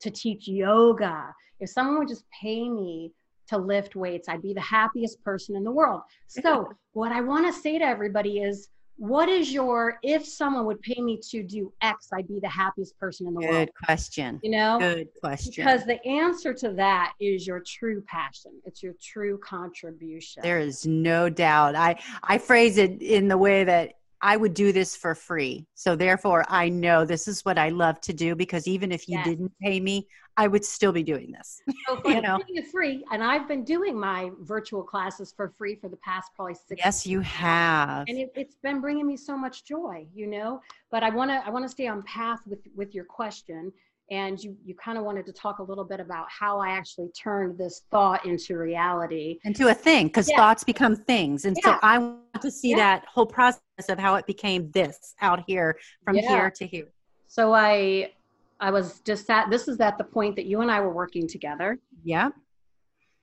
[0.00, 3.12] to teach yoga, if someone would just pay me
[3.48, 6.00] to lift weights, I'd be the happiest person in the world.
[6.28, 10.80] So, what I want to say to everybody is, what is your if someone would
[10.82, 13.66] pay me to do x i'd be the happiest person in the good world.
[13.66, 14.40] good question.
[14.42, 14.78] You know?
[14.78, 15.64] Good question.
[15.64, 18.52] Because the answer to that is your true passion.
[18.64, 20.42] It's your true contribution.
[20.42, 21.74] There is no doubt.
[21.74, 25.66] I i phrase it in the way that I would do this for free.
[25.74, 29.16] So therefore, I know this is what I love to do because even if you
[29.18, 29.26] yes.
[29.26, 30.06] didn't pay me,
[30.36, 31.60] I would still be doing this.
[31.86, 35.88] So you know, it free, and I've been doing my virtual classes for free for
[35.88, 36.80] the past probably six.
[36.82, 40.06] Yes, you have, and it, has been bringing me so much joy.
[40.14, 43.04] You know, but I want to I want to stay on path with with your
[43.04, 43.72] question
[44.12, 47.08] and you you kind of wanted to talk a little bit about how I actually
[47.18, 50.36] turned this thought into reality into a thing because yeah.
[50.36, 51.72] thoughts become things and yeah.
[51.72, 52.76] so I want to see yeah.
[52.76, 56.92] that whole process of how it became this out here from here to here
[57.26, 58.12] so I
[58.60, 61.26] I was just at this is at the point that you and I were working
[61.26, 62.28] together yeah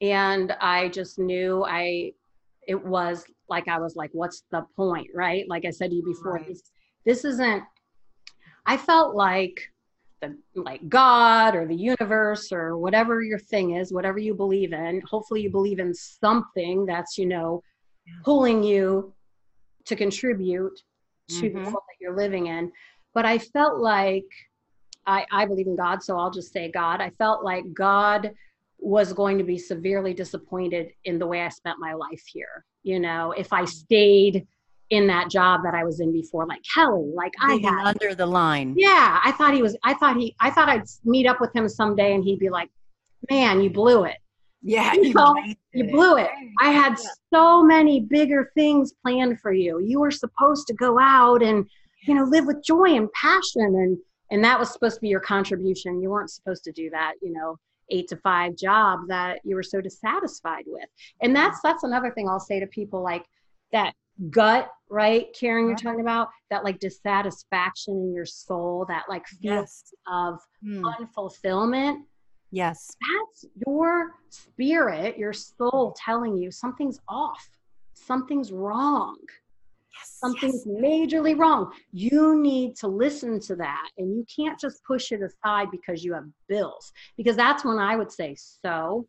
[0.01, 2.13] and I just knew I
[2.67, 6.03] it was like I was like what's the point right like I said to you
[6.03, 6.47] before right.
[6.47, 6.63] this
[7.05, 7.63] this isn't
[8.65, 9.71] I felt like
[10.21, 15.01] the like God or the universe or whatever your thing is, whatever you believe in.
[15.01, 17.63] Hopefully, you believe in something that's you know
[18.23, 19.13] pulling you
[19.85, 20.79] to contribute
[21.27, 21.57] to mm-hmm.
[21.57, 22.71] the world that you're living in.
[23.13, 24.25] But I felt like
[25.05, 27.01] I, I believe in God, so I'll just say God.
[27.01, 28.31] I felt like God
[28.77, 32.65] was going to be severely disappointed in the way I spent my life here.
[32.83, 34.47] You know, if I stayed
[34.89, 38.25] in that job that I was in before, like Kelly, like I had under the
[38.25, 38.73] line.
[38.77, 39.77] Yeah, I thought he was.
[39.83, 40.35] I thought he.
[40.39, 42.69] I thought I'd meet up with him someday, and he'd be like,
[43.29, 44.17] "Man, you blew it."
[44.61, 45.35] Yeah, you, know,
[45.73, 46.29] you blew it.
[46.59, 47.09] I had yeah.
[47.33, 49.79] so many bigger things planned for you.
[49.79, 51.65] You were supposed to go out and
[52.07, 53.97] you know live with joy and passion, and
[54.31, 56.01] and that was supposed to be your contribution.
[56.01, 57.13] You weren't supposed to do that.
[57.21, 57.57] You know,
[57.91, 60.89] eight to five job that you were so dissatisfied with.
[61.21, 63.25] And that's that's another thing I'll say to people like
[63.71, 63.93] that
[64.29, 65.27] gut, right?
[65.39, 69.93] Karen, you're talking about that like dissatisfaction in your soul, that like feeling yes.
[70.11, 70.83] of mm.
[70.83, 72.01] unfulfillment.
[72.51, 72.95] Yes.
[73.17, 77.49] That's your spirit, your soul telling you something's off,
[77.93, 79.17] something's wrong.
[79.99, 80.81] Yes, something's yes.
[80.81, 81.71] majorly wrong.
[81.91, 83.89] You need to listen to that.
[83.97, 86.91] And you can't just push it aside because you have bills.
[87.17, 89.07] Because that's when I would say, so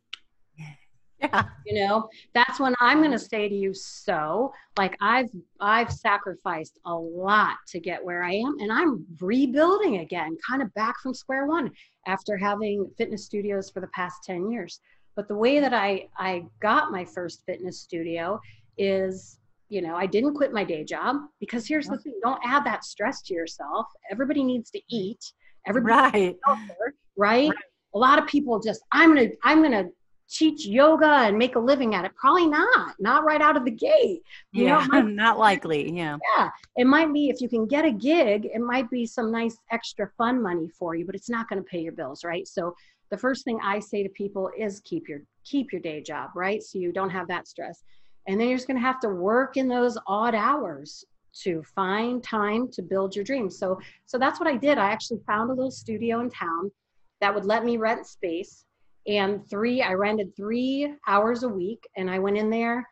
[1.21, 1.43] yeah.
[1.65, 5.29] You know, that's when I'm going to say to you, so like I've,
[5.59, 10.73] I've sacrificed a lot to get where I am and I'm rebuilding again, kind of
[10.73, 11.71] back from square one
[12.07, 14.79] after having fitness studios for the past 10 years.
[15.15, 18.39] But the way that I, I got my first fitness studio
[18.77, 19.37] is,
[19.69, 22.83] you know, I didn't quit my day job because here's the thing, don't add that
[22.83, 23.85] stress to yourself.
[24.09, 25.33] Everybody needs to eat.
[25.67, 26.35] Everybody right.
[26.47, 26.93] right?
[27.17, 27.51] right?
[27.93, 29.89] A lot of people just, I'm going to, I'm going to
[30.31, 32.15] teach yoga and make a living at it?
[32.15, 32.95] Probably not.
[32.99, 34.21] Not right out of the gate.
[34.53, 35.91] You yeah, know, not likely.
[35.91, 36.17] Yeah.
[36.37, 36.49] Yeah.
[36.77, 40.09] It might be if you can get a gig, it might be some nice extra
[40.17, 42.47] fun money for you, but it's not going to pay your bills, right?
[42.47, 42.75] So
[43.09, 46.63] the first thing I say to people is keep your keep your day job, right?
[46.63, 47.83] So you don't have that stress.
[48.27, 51.03] And then you're just going to have to work in those odd hours
[51.43, 53.57] to find time to build your dreams.
[53.57, 54.77] So so that's what I did.
[54.77, 56.71] I actually found a little studio in town
[57.19, 58.65] that would let me rent space
[59.07, 62.87] and three i rented three hours a week and i went in there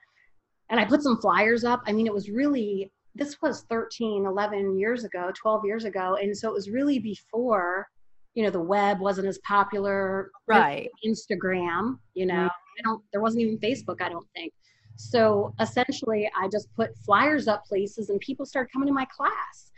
[0.70, 1.82] and i put some flyers up.
[1.86, 6.18] I mean it was really this was 13 11 years ago 12 years ago.
[6.22, 7.88] And so it was really before
[8.36, 10.32] you know the web wasn't as popular.
[10.48, 10.90] Right.
[11.06, 12.80] Instagram you know mm-hmm.
[12.80, 14.54] i don't there wasn't even facebook i don't think.
[14.96, 19.69] So essentially i just put flyers up places and people started coming to my class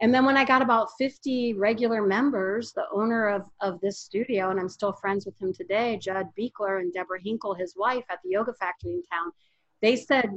[0.00, 4.50] and then when I got about 50 regular members, the owner of, of this studio,
[4.50, 8.18] and I'm still friends with him today, Judd Beekler and Deborah Hinkle, his wife at
[8.24, 9.30] the Yoga Factory in town,
[9.82, 10.30] they said,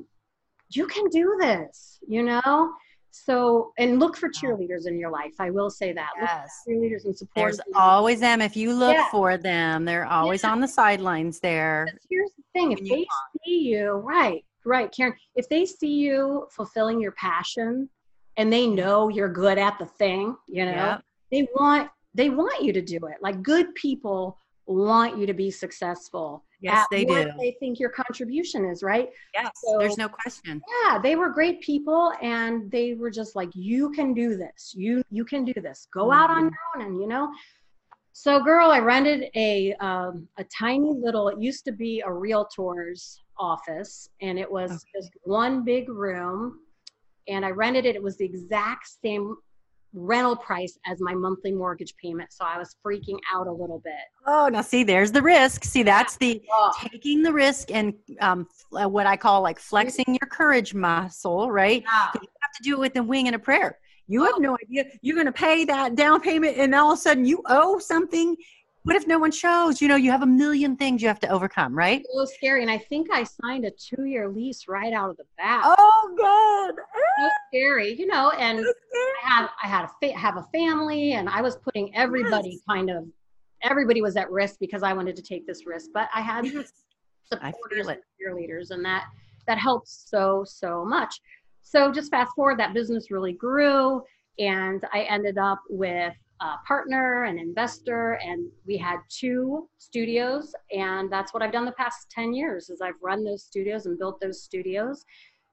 [0.70, 2.74] You can do this, you know?
[3.10, 5.34] So, and look for cheerleaders in your life.
[5.40, 6.12] I will say that.
[6.22, 6.62] Yes.
[6.68, 7.54] cheerleaders and support.
[7.54, 8.42] There's always them.
[8.42, 9.10] If you look yeah.
[9.10, 10.52] for them, they're always yeah.
[10.52, 11.88] on the sidelines there.
[11.92, 13.08] But here's the thing if they
[13.44, 15.16] see you, right, right, Karen.
[15.36, 17.90] If they see you fulfilling your passion
[18.38, 21.00] and they know you're good at the thing, you know,
[21.32, 23.18] they want they want you to do it.
[23.22, 26.44] Like good people want you to be successful.
[26.62, 27.32] Yes, they what do.
[27.40, 29.10] They think your contribution is right.
[29.34, 30.62] Yes, So- there's no question.
[30.84, 34.74] Yeah, they were great people, and they were just like, "You can do this.
[34.76, 35.88] You you can do this.
[35.94, 36.52] Go out on Mhm.
[36.52, 37.32] your own." And you know,
[38.14, 41.28] so girl, I rented a um, a tiny little.
[41.30, 44.82] It used to be a realtor's office, and it was Okay.
[44.96, 46.60] just one big room.
[47.28, 47.96] And I rented it.
[47.96, 49.36] It was the exact same
[49.94, 52.32] rental price as my monthly mortgage payment.
[52.32, 53.94] So I was freaking out a little bit.
[54.26, 55.64] Oh, now see, there's the risk.
[55.64, 60.06] See, that's the Oh, taking the risk and um, uh, what I call like flexing
[60.08, 61.84] your courage muscle, right?
[61.84, 62.10] yeah.
[62.22, 63.80] You have to do it with a wing and a prayer.
[64.08, 64.26] You Oh.
[64.32, 64.86] have no idea.
[65.02, 68.36] You're going to pay that down payment, and all of a sudden you owe something.
[68.84, 69.82] What if no one shows?
[69.82, 72.06] You know, you have a million things you have to overcome, right?
[72.16, 72.62] so scary.
[72.62, 75.64] And I think I signed a two year lease right out of the bat.
[75.66, 76.74] Oh God!
[77.20, 81.28] so scary, you know, and I had I had a fa- have a family, and
[81.30, 82.62] I was putting everybody Yes.
[82.70, 83.06] kind of
[83.64, 86.72] everybody was at risk because I wanted to take this risk, but I had Yes.
[87.32, 88.04] Supporters feel and it.
[88.22, 89.06] cheerleaders, and that
[89.48, 91.20] that helps so so much.
[91.62, 94.02] So just fast forward, that business really grew,
[94.40, 101.12] and I ended up with a partner, an investor, and we had two studios, and
[101.12, 102.70] that's what I've done the past ten years.
[102.70, 105.04] Is I've run those studios and built those studios,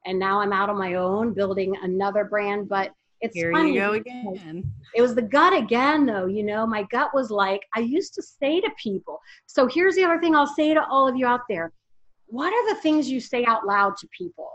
[0.07, 2.93] and now I'm out on my own building another brand, but.
[3.21, 4.71] It's Here funny you go again.
[4.95, 8.23] it was the gut again though you know my gut was like i used to
[8.23, 11.41] say to people so here's the other thing i'll say to all of you out
[11.49, 11.73] there
[12.27, 14.51] what are the things you say out loud to people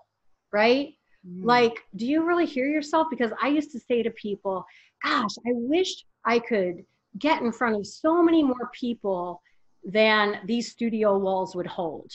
[0.54, 0.94] right
[1.28, 1.44] Mm.
[1.46, 4.64] like do you really hear yourself because i used to say to people
[5.04, 6.86] gosh i wish i could
[7.18, 9.42] get in front of so many more people
[9.84, 12.12] than these studio walls would hold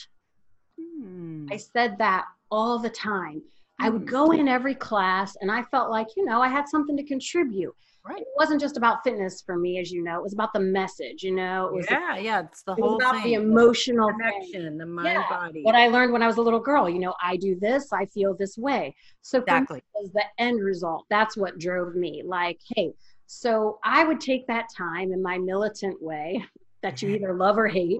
[0.79, 1.47] Hmm.
[1.51, 3.41] I said that all the time.
[3.79, 4.07] I would Hmm.
[4.07, 7.75] go in every class and I felt like, you know, I had something to contribute.
[8.03, 8.21] Right.
[8.21, 11.23] It wasn't just about fitness for me, as you know, it was about the message,
[11.23, 13.23] you know, it was, yeah, yeah, it's the it whole about thing.
[13.23, 14.19] the emotional thing.
[14.19, 15.63] connection, the mind Yeah, body.
[15.63, 18.05] What I learned when I was a little girl, you know, I do this, I
[18.05, 18.95] feel this way.
[19.21, 19.81] So exactly.
[19.95, 21.05] was the end result.
[21.09, 22.21] That's what drove me.
[22.25, 22.93] Like, hey,
[23.25, 26.45] so I would take that time in my militant way
[26.83, 27.99] that you either love or hate.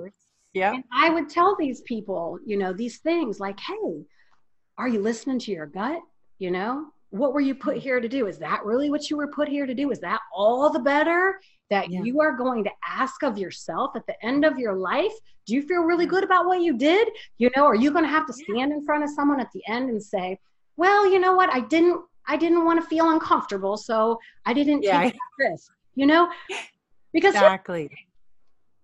[0.54, 0.74] Yeah.
[0.74, 4.06] And I would tell these people, you know, these things like, hey,
[4.78, 6.02] are you listening to your gut?
[6.40, 7.82] You know, what were you put mm.
[7.82, 8.28] here to do?
[8.28, 9.92] Is that really what you were put here to do?
[9.92, 12.02] Is that all the better that Yeah.
[12.04, 15.14] you are going to ask of yourself at the end of your life?
[15.46, 17.08] Do you feel really good about what you did?
[17.38, 19.64] You know, are you going to have to stand in front of someone at the
[19.68, 20.40] end and say,
[20.78, 21.50] well, you know what?
[21.50, 23.78] I didn't, I didn't want to feel uncomfortable.
[23.78, 25.02] So I didn't Yeah.
[25.04, 26.30] take that risk, you know,
[27.14, 27.90] because Exactly.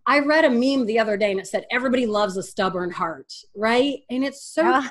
[0.07, 3.31] I read a meme the other day and it said, everybody loves a stubborn heart,
[3.55, 3.99] right?
[4.09, 4.89] And it's so, Yeah.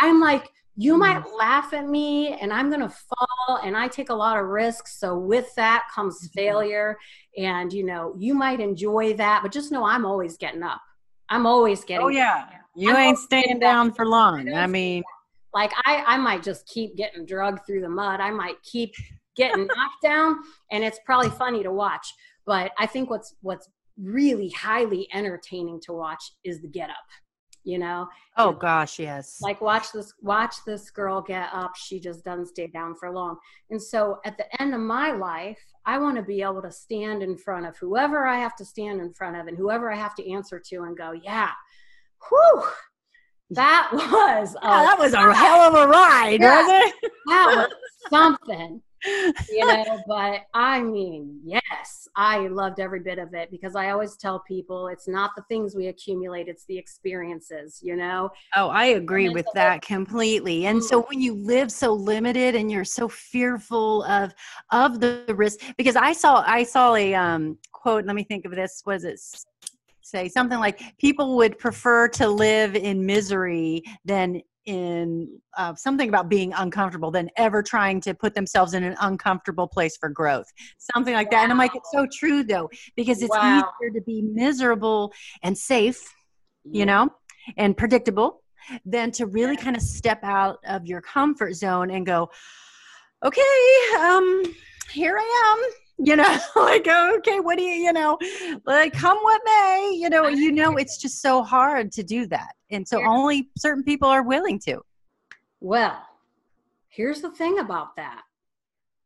[0.00, 0.98] I'm like, you Mm.
[1.00, 4.46] might laugh at me and I'm going to fall and I take a lot of
[4.46, 4.98] risks.
[4.98, 6.32] So with that comes Mhm.
[6.32, 6.98] failure.
[7.36, 10.80] And, you know, you might enjoy that, but just know I'm always getting up.
[11.28, 12.48] I'm always getting Oh yeah.
[12.74, 14.52] You I'm ain't staying down for long.
[14.54, 15.02] I mean,
[15.52, 18.20] like I, I might just keep getting drugged through the mud.
[18.20, 18.94] I might keep
[19.36, 20.38] getting knocked down
[20.70, 22.14] and it's probably funny to watch.
[22.46, 26.96] But I think what's what's really highly entertaining to watch is the get up.
[27.62, 29.38] You know, oh gosh, yes.
[29.42, 33.36] like watch this watch this girl get up she just doesn't stay down for long
[33.68, 37.22] and so at the end of my life i want to be able to stand
[37.22, 40.14] in front of whoever i have to stand in front of and whoever i have
[40.14, 41.50] to answer to and go yeah
[42.28, 42.62] whew
[43.50, 46.62] that was a, Yeah, that was a hell of a ride, Yeah.
[46.62, 47.12] wasn't it?
[47.26, 47.76] that was
[48.08, 48.82] something?
[49.04, 54.16] You know but i mean yes i loved every bit of it because i always
[54.16, 58.86] tell people it's not the things we accumulate it's the experiences you know Oh, I
[58.86, 60.66] agree with that completely.
[60.66, 64.34] And so when you live so limited and you're so fearful of
[64.72, 68.06] of the risk, because I saw I saw a um, quote.
[68.06, 68.82] Let me think of this.
[68.84, 69.20] Was it
[70.00, 76.28] say something like people would prefer to live in misery than in uh, something about
[76.28, 80.46] being uncomfortable than ever trying to put themselves in an uncomfortable place for growth
[80.78, 83.64] something like that and i'm like it's so true though because it's Wow.
[83.80, 86.00] easier to be miserable and safe
[86.64, 87.08] you know,
[87.56, 88.42] and predictable
[88.84, 92.30] than to really kind of step out of your comfort zone and go,
[93.24, 93.40] okay,
[93.98, 94.42] um,
[94.92, 95.72] here I am.
[96.02, 98.18] You know, like oh, okay, what do you, you know,
[98.64, 102.54] like come what may, you know, you know, it's just so hard to do that,
[102.70, 104.80] and so only certain people are willing to.
[105.60, 106.02] Well,
[106.88, 108.22] here's the thing about that.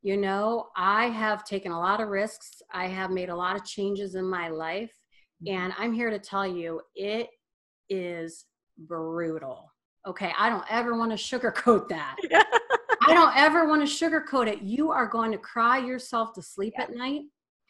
[0.02, 2.60] You know, I have taken a lot of risks.
[2.70, 4.92] I have made a lot of changes in my life.
[5.42, 5.56] Mm-hmm.
[5.56, 7.28] And I'm here to tell you, it
[7.88, 8.44] is
[8.76, 9.72] brutal.
[10.06, 12.16] Okay, I don't ever want to sugarcoat that.
[13.06, 14.62] I don't ever want to sugarcoat it.
[14.62, 16.88] You are going to cry yourself to sleep Yep.
[16.90, 17.22] at night.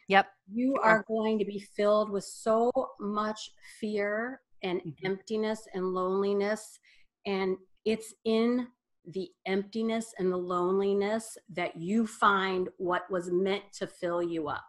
[0.07, 0.27] Yep.
[0.51, 4.95] You are going to be filled with so much fear and Mhm.
[5.03, 6.79] emptiness and loneliness.
[7.25, 8.67] And it's in
[9.07, 14.65] the emptiness and the loneliness that you find what was meant to fill you up.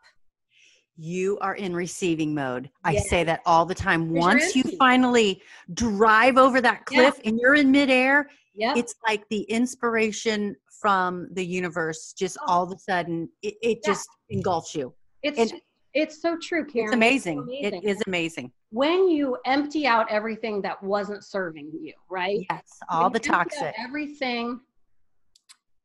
[0.99, 2.71] You are in receiving mode.
[2.83, 4.11] I say that all the time.
[4.11, 5.43] Once you finally
[5.75, 8.77] drive over that cliff and you're in midair, Yep.
[8.79, 12.45] it's like the inspiration from the universe just Oh.
[12.49, 13.91] all of a sudden it, it Yeah.
[13.93, 14.95] just engulfs you.
[15.23, 15.61] It's and-
[15.95, 16.89] it's so true, Karen.
[16.89, 17.39] It's amazing.
[17.39, 17.83] amazing.
[17.83, 18.53] It is amazing.
[18.71, 22.45] when you empty out everything that wasn't serving you, right?
[22.51, 22.79] Yes.
[22.91, 23.75] All When the you empty out toxic.
[23.79, 24.61] everything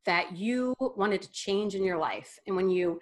[0.05, 2.99] that you wanted to change in your life, and when you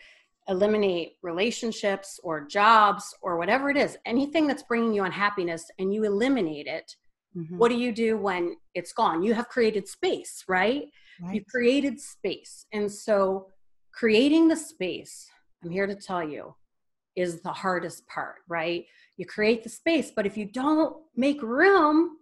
[0.47, 6.03] eliminate relationships or jobs or whatever it is, anything that's bringing you unhappiness, and you
[6.03, 6.95] eliminate it,
[7.35, 7.57] Mhm.
[7.57, 9.21] what do you do when it's gone?
[9.23, 10.89] You have created space, right?
[11.21, 11.35] Right.
[11.35, 12.65] You've created space.
[12.73, 13.47] And so
[13.91, 15.29] creating the space,
[15.63, 16.55] I'm here to tell you,
[17.15, 18.85] is the hardest part, right?
[19.17, 22.17] You create the space, but if you don't make room,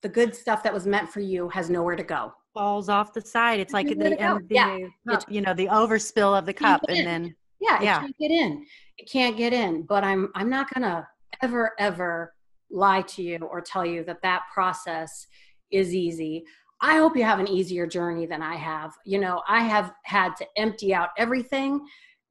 [0.00, 2.32] the good stuff that was meant for you has nowhere to go.
[2.54, 3.60] falls off the side.
[3.60, 4.88] It's like the, um, the Yeah.
[5.08, 7.04] cup, you know, the overspill of the cup and in.
[7.06, 8.00] then Yeah, it Yeah.
[8.00, 8.66] can't get in.
[8.98, 9.82] It can't get in.
[9.84, 11.08] But I'm I'm not gonna
[11.40, 12.34] ever ever
[12.72, 15.26] lie to you or tell you that that process
[15.70, 16.44] is easy.
[16.80, 18.94] I hope you have an easier journey than I have.
[19.04, 21.80] You know, I have had to empty out everything,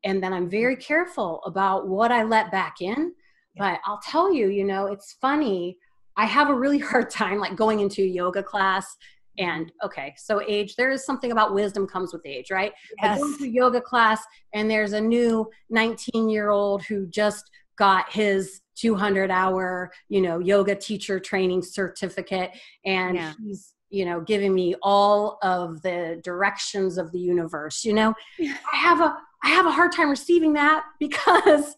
[0.04, 3.14] and then I'm very careful about what I let back in.
[3.58, 5.78] But I'll tell you, you know, it's funny.
[6.18, 8.96] I have a really hard time like going into a yoga class.
[9.38, 12.74] And okay, so age, there is something about wisdom comes with age, right?
[13.02, 13.38] I go yes.
[13.38, 14.22] to yoga class
[14.54, 20.40] and there's a new 19 year old who just got his 200 hour you know
[20.40, 22.52] yoga teacher training certificate
[22.86, 23.34] and Yeah.
[23.44, 28.76] he's you know giving me all of the directions of the universe you know i
[28.78, 31.76] have a i have a hard time receiving that because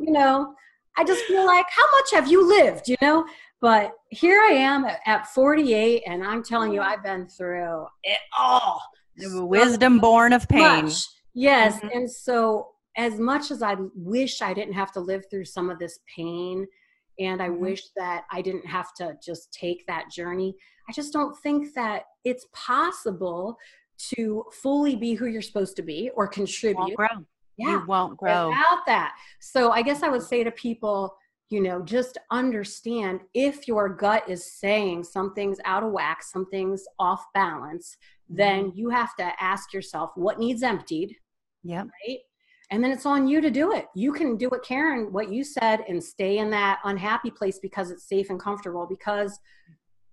[0.00, 0.52] you know
[0.96, 3.24] i just feel like how much have you lived you know
[3.60, 8.18] but here i am at, at 48 and i'm telling you i've been through it
[8.36, 8.82] all
[9.18, 10.84] Wisdom born of pain.
[10.84, 11.06] much.
[11.32, 11.80] Yes.
[11.80, 11.90] Mhm.
[11.94, 15.78] And so, as much as I wish I didn't have to live through some of
[15.78, 16.66] this pain,
[17.18, 17.58] and I Mhm.
[17.58, 20.56] wish that I didn't have to just take that journey,
[20.88, 23.58] I just don't think that it's possible
[24.14, 26.96] to fully be who you're supposed to be or Won't contribute.
[26.96, 27.26] grow.
[27.56, 28.50] Yeah You won't grow.
[28.50, 29.16] without that.
[29.40, 31.16] So I guess I would say to people,
[31.48, 37.24] you know, just understand if your gut is saying something's out of whack, something's off
[37.32, 37.96] balance,
[38.28, 38.78] then Mm-hmm.
[38.78, 41.16] you have to ask yourself what needs emptied,
[41.62, 41.86] Yep.
[42.06, 42.18] right?
[42.70, 43.86] And then it's on you to do it.
[43.94, 47.90] You can do it, Karen, what you said, and stay in that unhappy place because
[47.90, 48.86] it's safe and comfortable.
[48.88, 49.38] Because,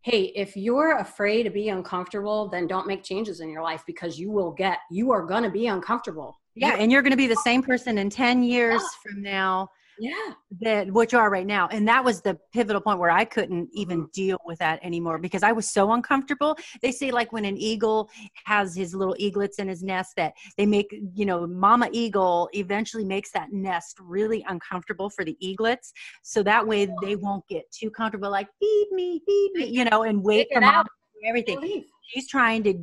[0.01, 4.19] hey, if you're afraid to be uncomfortable, then don't make changes in your life because
[4.19, 6.39] you will get, you are going to be uncomfortable.
[6.55, 9.11] Yeah, and you're going to be the same person in 10 years Yeah.
[9.11, 9.69] from now
[9.99, 10.33] Yeah.
[10.61, 11.67] that what you are right now.
[11.67, 13.77] And that was the pivotal point where I couldn't Mm-hmm.
[13.81, 16.57] even deal with that anymore because I was so uncomfortable.
[16.81, 18.09] They say like when an eagle
[18.45, 23.03] has his little eaglets in his nest that they make, you know, mama eagle eventually
[23.05, 25.91] makes that nest really uncomfortable for the eaglets.
[26.23, 30.03] So that way they won't get too comfortable like feed me, feed me, you know,
[30.03, 30.87] and wait for out.
[31.25, 31.83] everything.
[32.11, 32.73] he's trying to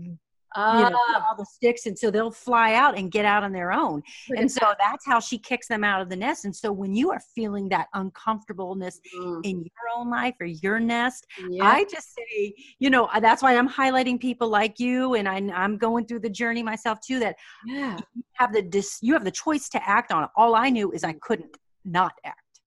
[0.56, 0.98] you Uh, know,
[1.28, 4.02] all the sticks and so they'll fly out and get out on their own
[4.36, 7.10] and so that's how she kicks them out of the nest and so when you
[7.10, 11.64] are feeling that uncomfortableness Mm, in your own life or your nest yeah.
[11.64, 15.36] i just say you know uh, that's why i'm highlighting people like you and I,
[15.54, 17.36] i'm going through the journey myself too that
[17.66, 17.96] yeah.
[18.14, 20.90] you have the dis, you have the choice to act on it all i knew
[20.92, 22.60] is i couldn't not act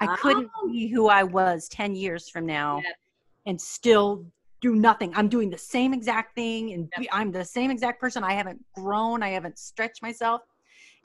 [0.00, 0.68] i couldn't Oh.
[0.70, 2.94] be who i was 10 years from now Yep.
[3.46, 4.24] and still
[4.64, 5.12] do nothing.
[5.14, 7.08] I'm doing the same exact thing and Yep.
[7.12, 8.24] I'm the same exact person.
[8.24, 10.40] I haven't grown, I haven't stretched myself.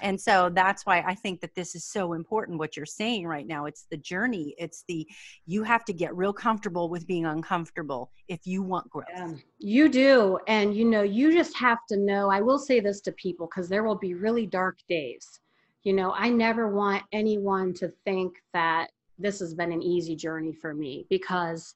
[0.02, 3.46] And so that's why I think that this is so important what you're saying right
[3.46, 3.66] now.
[3.66, 4.56] It's the journey.
[4.58, 5.06] It's the
[5.46, 9.08] you have to get real comfortable with being uncomfortable if you want growth.
[9.14, 10.40] Yeah, you do.
[10.48, 12.32] And you know, you just have to know.
[12.32, 15.42] I will say this to people because there will be really dark days.
[15.84, 20.54] You know, I never want anyone to think that this has been an easy journey
[20.54, 21.76] for me because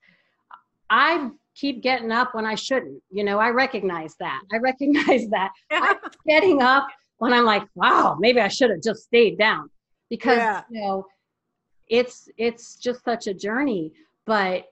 [0.89, 3.01] I keep getting up when I shouldn't.
[3.11, 4.41] You know, I recognize that.
[4.51, 5.51] I recognize that.
[5.71, 5.97] I'm
[6.27, 6.87] getting up
[7.17, 9.69] when I'm like, wow, maybe I should have just stayed down
[10.09, 10.61] because Yeah.
[10.69, 11.05] you know
[11.87, 13.91] it's it's just such a journey.
[14.25, 14.65] But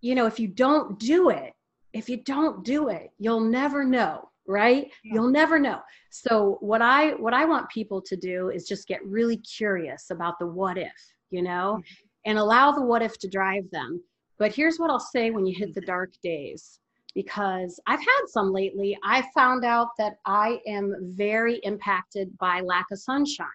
[0.00, 1.52] you know, if you don't do it,
[1.92, 4.90] if you don't do it, you'll never know, right?
[5.04, 5.14] Yeah.
[5.14, 5.80] You'll never know.
[6.10, 10.38] So what I what I want people to do is just get really curious about
[10.38, 10.92] the what if,
[11.30, 12.06] you know, mm-hmm.
[12.26, 14.02] and allow the what if to drive them.
[14.38, 16.80] But here's what I'll say when you hit the dark days.
[17.14, 18.96] because I've had some lately.
[19.02, 23.48] I found out that I am very impacted by lack of sunshine.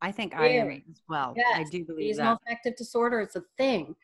[0.00, 1.32] I think I am as well.
[1.36, 1.60] Yes.
[1.60, 2.40] I do believe Seasonal that.
[2.52, 3.94] affective disorder is a thing.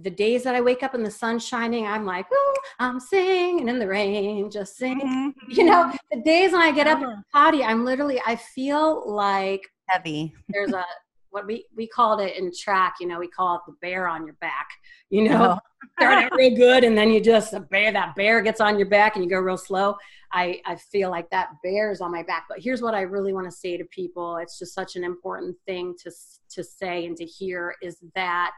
[0.00, 3.68] The days that I wake up and the sun's shining, I'm like, oh, I'm singing
[3.68, 5.00] in the rain, just sing.
[5.00, 5.50] Mm-hmm.
[5.50, 9.62] You know, the days when I get up and potty, I'm literally, I feel like
[9.88, 10.34] heavy.
[10.48, 10.84] there's a
[11.30, 12.94] what we we called it in track.
[13.00, 14.68] You know, we call it the bear on your back.
[15.10, 15.88] You know, oh.
[15.98, 18.88] start out real good, and then you just the bear that bear gets on your
[18.88, 19.96] back, and you go real slow.
[20.32, 22.44] I I feel like that bear's on my back.
[22.48, 24.36] But here's what I really want to say to people.
[24.36, 26.10] It's just such an important thing to
[26.50, 28.56] to say and to hear is that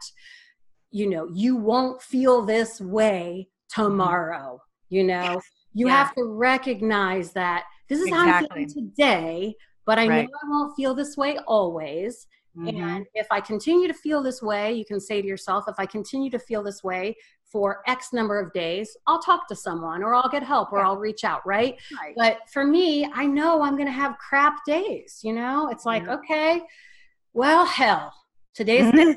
[0.91, 4.61] you know you won't feel this way tomorrow.
[4.89, 5.41] You know,
[5.73, 6.03] you yeah.
[6.03, 8.31] have to recognize that this is exactly.
[8.31, 10.23] how I'm feeling today, but I right.
[10.23, 12.27] know I won't feel this way always.
[12.57, 12.81] Mm-hmm.
[12.81, 15.85] And if I continue to feel this way, you can say to yourself, if I
[15.85, 20.15] continue to feel this way for X number of days, I'll talk to someone or
[20.15, 20.87] I'll get help or yeah.
[20.87, 21.79] I'll reach out, right?
[22.01, 22.13] right?
[22.17, 25.69] But for me, I know I'm going to have crap days, you know?
[25.69, 26.11] It's like, mm-hmm.
[26.11, 26.61] okay,
[27.33, 28.13] well, hell,
[28.53, 29.15] today's not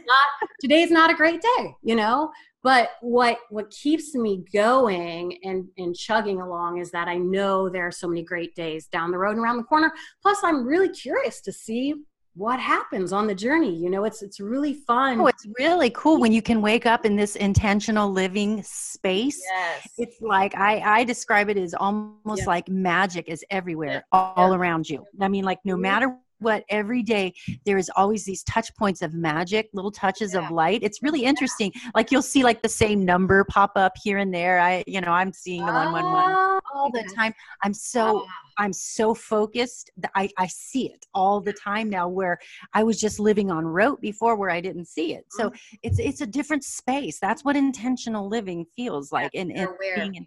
[0.60, 2.30] today's not a great day, you know?
[2.62, 7.86] But what what keeps me going and and chugging along is that I know there
[7.86, 9.92] are so many great days down the road and around the corner.
[10.22, 11.94] Plus I'm really curious to see
[12.36, 16.18] what happens on the journey you know it's it's really fun oh it's really cool
[16.18, 19.88] when you can wake up in this intentional living space yes.
[19.98, 22.46] it's like i i describe it as almost yeah.
[22.46, 24.18] like magic is everywhere yeah.
[24.36, 24.56] all yeah.
[24.56, 27.32] around you i mean like no matter what every day
[27.64, 30.44] there is always these touch points of magic little touches yeah.
[30.44, 30.80] of light.
[30.82, 31.72] It's really interesting.
[31.74, 31.90] Yeah.
[31.94, 34.60] like you'll see like the same number pop up here and there.
[34.60, 37.32] I you know i'm seeing the 111 oh, all the time.
[37.62, 38.26] I'm so
[38.58, 42.38] i'm so focused that I, I see it all the time now where
[42.72, 45.24] i was just living on rote before where i didn't see it.
[45.30, 45.76] So mm-hmm.
[45.82, 47.18] it's it's a different space.
[47.20, 50.26] That's what intentional living feels like and, and being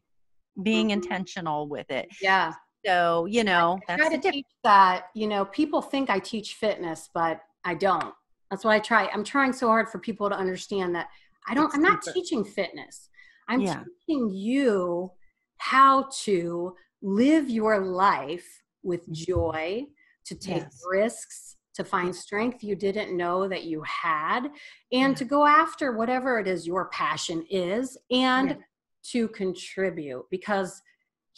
[0.64, 0.94] being mm-hmm.
[0.94, 2.08] intentional with it.
[2.22, 2.54] Yeah
[2.88, 7.10] so, you know, I try to teach that, you know, people think I teach fitness,
[7.14, 8.14] but I don't.
[8.50, 9.10] That's what I try.
[9.14, 11.08] I'm trying so hard for people to understand that
[11.48, 13.10] I don't, it's I'm not teaching fitness.
[13.50, 13.84] I'm yeah.
[14.08, 15.12] teaching you
[15.58, 19.14] how to live your life with mm-hmm.
[19.14, 19.86] joy,
[20.26, 20.82] to take yes.
[20.90, 24.46] risks, to find strength you didn't know that you had,
[24.92, 25.14] and yeah.
[25.14, 28.56] to go after whatever it is your passion is and yeah.
[29.04, 30.82] to contribute because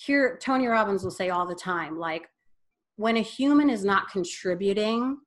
[0.06, 2.28] here tony robbins will say all the time like
[3.00, 5.18] when a human is not contributing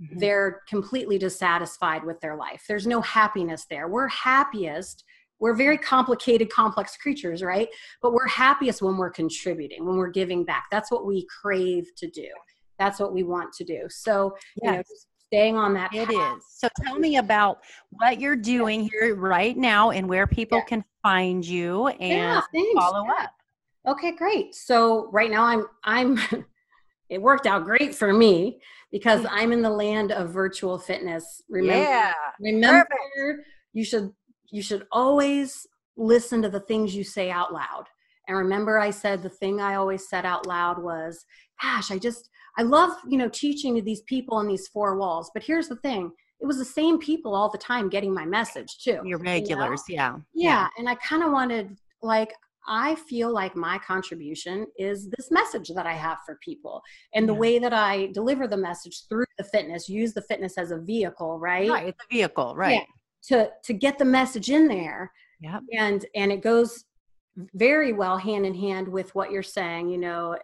[0.00, 0.18] mm-hmm.
[0.18, 2.64] they're completely dissatisfied with their life.
[2.66, 3.88] There's no happiness there.
[3.88, 5.04] We're happiest
[5.40, 7.68] we're very complicated complex creatures right?
[8.02, 10.64] But we're happiest when we're contributing when we're giving back.
[10.70, 12.28] That's what we crave to do.
[12.78, 13.82] That's what we want to do.
[13.88, 14.64] So yes.
[14.64, 14.82] you know
[15.28, 16.08] staying on that path.
[16.10, 16.44] it is.
[16.56, 17.58] So tell me about
[17.90, 20.64] what you're doing here right now and where people yeah.
[20.64, 23.30] can find you and yeah, follow up
[23.88, 24.54] Okay, great.
[24.54, 26.18] So right now I'm I'm
[27.08, 28.60] it worked out great for me
[28.92, 29.28] because mm.
[29.30, 31.42] I'm in the land of virtual fitness.
[31.48, 32.12] Remember, yeah.
[32.38, 32.86] Remember
[33.16, 33.48] Perfect.
[33.72, 34.12] you should
[34.50, 35.66] you should always
[35.96, 37.84] listen to the things you say out loud.
[38.28, 41.24] And remember I said the thing I always said out loud was,
[41.62, 42.28] gosh, I just
[42.58, 45.30] I love, you know, teaching to these people in these four walls.
[45.32, 48.78] But here's the thing, it was the same people all the time getting my message
[48.82, 49.00] too.
[49.04, 50.02] Your regulars, you know?
[50.02, 50.16] yeah.
[50.34, 50.50] yeah.
[50.50, 50.68] Yeah.
[50.76, 52.32] And I kind of wanted like
[52.68, 56.82] I feel like my contribution is this message that I have for people
[57.14, 60.70] and the way that I deliver the message through the fitness, use the fitness as
[60.70, 61.68] a vehicle, right?
[61.68, 62.72] Right, it's a vehicle, right.
[62.72, 62.84] Yeah,
[63.28, 65.10] to to get the message in there.
[65.40, 65.60] Yeah.
[65.76, 66.84] And and it goes
[67.54, 70.36] very well hand in hand with what you're saying, you know,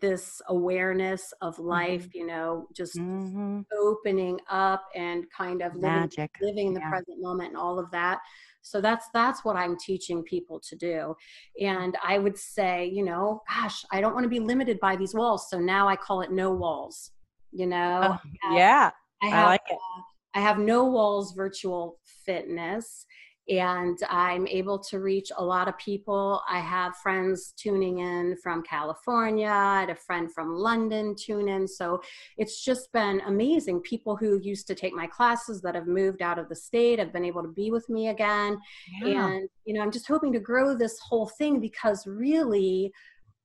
[0.00, 2.18] this awareness of life, mm-hmm.
[2.18, 3.60] you know, just mm-hmm.
[3.80, 6.90] opening up and kind of living, living the yeah.
[6.90, 8.20] present moment and all of that
[8.66, 11.14] so that's that's what i'm teaching people to do.
[11.60, 15.14] And i would say you know gosh i don't want to be limited by these
[15.14, 17.12] walls so now i call it no walls
[17.52, 18.18] you know?
[18.46, 18.90] Uh, yeah.
[19.22, 19.74] I, have, I like it.
[19.74, 20.02] uh,
[20.34, 23.06] i have no walls virtual fitness
[23.48, 26.42] and I'm able to reach a lot of people.
[26.48, 31.68] I have friends tuning in from California, I had a friend from London tune in.
[31.68, 32.00] So
[32.36, 33.80] it's just been amazing.
[33.80, 37.12] People who used to take my classes that have moved out of the state have
[37.12, 38.58] been able to be with me again.
[39.02, 39.28] Yeah.
[39.28, 42.92] And, you know, I'm just hoping to grow this whole thing because really,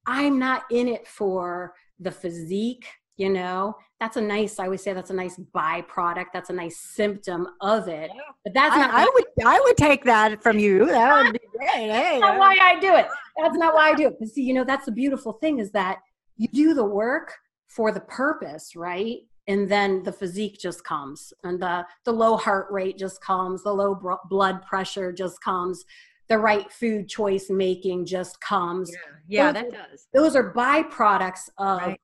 [0.07, 2.87] I'm not in it for the physique
[3.21, 6.77] you know that's a nice i always say that's a nice byproduct that's a nice
[6.77, 8.21] symptom of it yeah.
[8.43, 11.39] but that's not I, I would i would take that from you that would be
[11.55, 13.07] great hey, that's not why i do it
[13.37, 15.71] that's not why i do it but see you know that's the beautiful thing is
[15.71, 15.99] that
[16.37, 17.35] you do the work
[17.67, 22.67] for the purpose right and then the physique just comes and the the low heart
[22.71, 25.85] rate just comes the low blood pressure just comes
[26.27, 28.89] the right food choice making just comes.
[29.27, 30.07] Yeah, yeah those that are, does.
[30.13, 31.99] Those are byproducts of Right.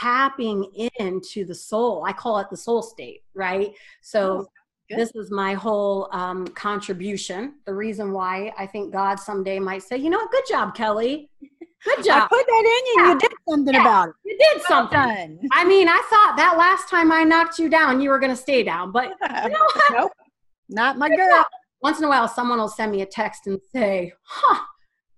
[0.00, 0.64] Tapping
[0.96, 2.04] into the soul.
[2.04, 3.72] I call it the soul state, right?
[4.00, 4.46] So Oh,
[4.96, 7.54] this is my whole um, contribution.
[7.66, 11.30] The reason why I think God someday might say, you know what, good job, Kelly.
[11.84, 12.28] Good I job.
[12.30, 13.02] put that in you.
[13.06, 13.12] Yeah.
[13.14, 13.80] You did something Yeah.
[13.80, 14.14] about it.
[14.24, 15.48] You did something.
[15.52, 18.36] I mean, I thought that last time I knocked you down, you were going to
[18.36, 18.92] stay down.
[18.92, 19.12] But
[19.44, 19.58] you know
[19.90, 20.12] nope,
[20.68, 21.38] not my Good girl.
[21.38, 21.46] job.
[21.82, 24.62] Once in a while, someone will send me a text and say, huh,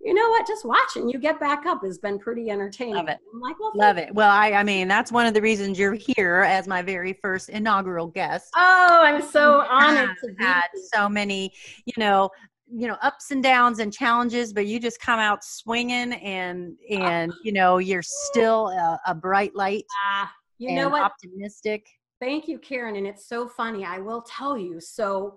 [0.05, 0.47] you know what?
[0.47, 2.97] Just watching you get back up has been pretty entertaining.
[2.97, 3.19] Love it.
[3.43, 4.15] Like, well, Love it.
[4.15, 7.49] Well, I, I mean, that's one of the reasons you're here as my very first
[7.49, 8.51] inaugural guest.
[8.55, 11.53] Oh, I'm so honored to be had so many,
[11.87, 12.29] you know,
[12.67, 17.33] you know, ups and downs and challenges, but you just come out swinging, and and
[17.43, 19.85] you know, you're still a, a bright light.
[20.05, 21.03] Ah, you and know what?
[21.03, 21.87] Optimistic.
[22.21, 22.97] Thank you, Karen.
[22.97, 23.85] And it's so funny.
[23.85, 24.81] I will tell you.
[24.81, 25.37] So,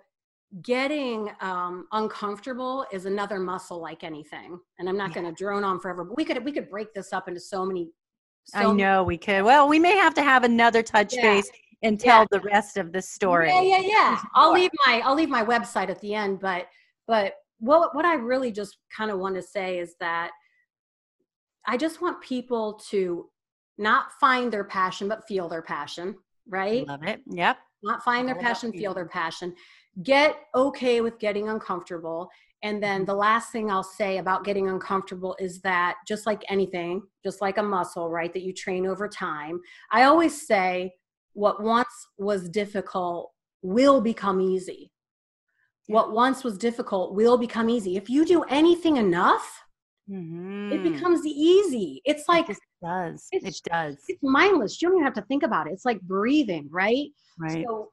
[0.61, 4.59] getting um, uncomfortable is another muscle like anything.
[4.79, 7.13] And I'm not going to drone on forever, but we could we could break this
[7.13, 7.89] up into so many.
[8.45, 9.43] So I know we could.
[9.43, 11.21] Well, we may have to have another touch Yeah.
[11.21, 11.49] base
[11.83, 12.11] and Yeah.
[12.11, 13.49] tell the rest of the story.
[13.49, 14.21] Yeah, yeah, yeah.
[14.35, 16.67] I'll leave my I'll leave my website at the end, but
[17.07, 20.31] but what what I really just kind of want to say is that
[21.67, 23.29] I just want people to
[23.77, 26.15] not find their passion but feel their passion,
[26.47, 26.87] right?
[26.87, 27.21] Love it.
[27.27, 27.57] Yep.
[27.83, 29.53] Not find their passion, feel their passion.
[30.03, 32.29] Get okay with getting uncomfortable.
[32.63, 33.05] And then Mm-hmm.
[33.05, 37.57] the last thing I'll say about getting uncomfortable is that just like anything, just like
[37.57, 39.59] a muscle, right, that you train over time,
[39.91, 40.93] I always say
[41.33, 43.31] what once was difficult
[43.61, 44.91] will become easy.
[45.87, 47.95] What once was difficult will become easy.
[47.95, 49.63] If you do anything enough,
[50.69, 50.93] it Mhm.
[50.93, 52.01] becomes easy.
[52.05, 53.27] It's like it does.
[53.31, 54.03] It does.
[54.07, 54.81] it's mindless.
[54.81, 55.73] You don't even have to think about it.
[55.73, 57.07] It's like breathing, right?
[57.39, 57.65] Right.
[57.65, 57.91] So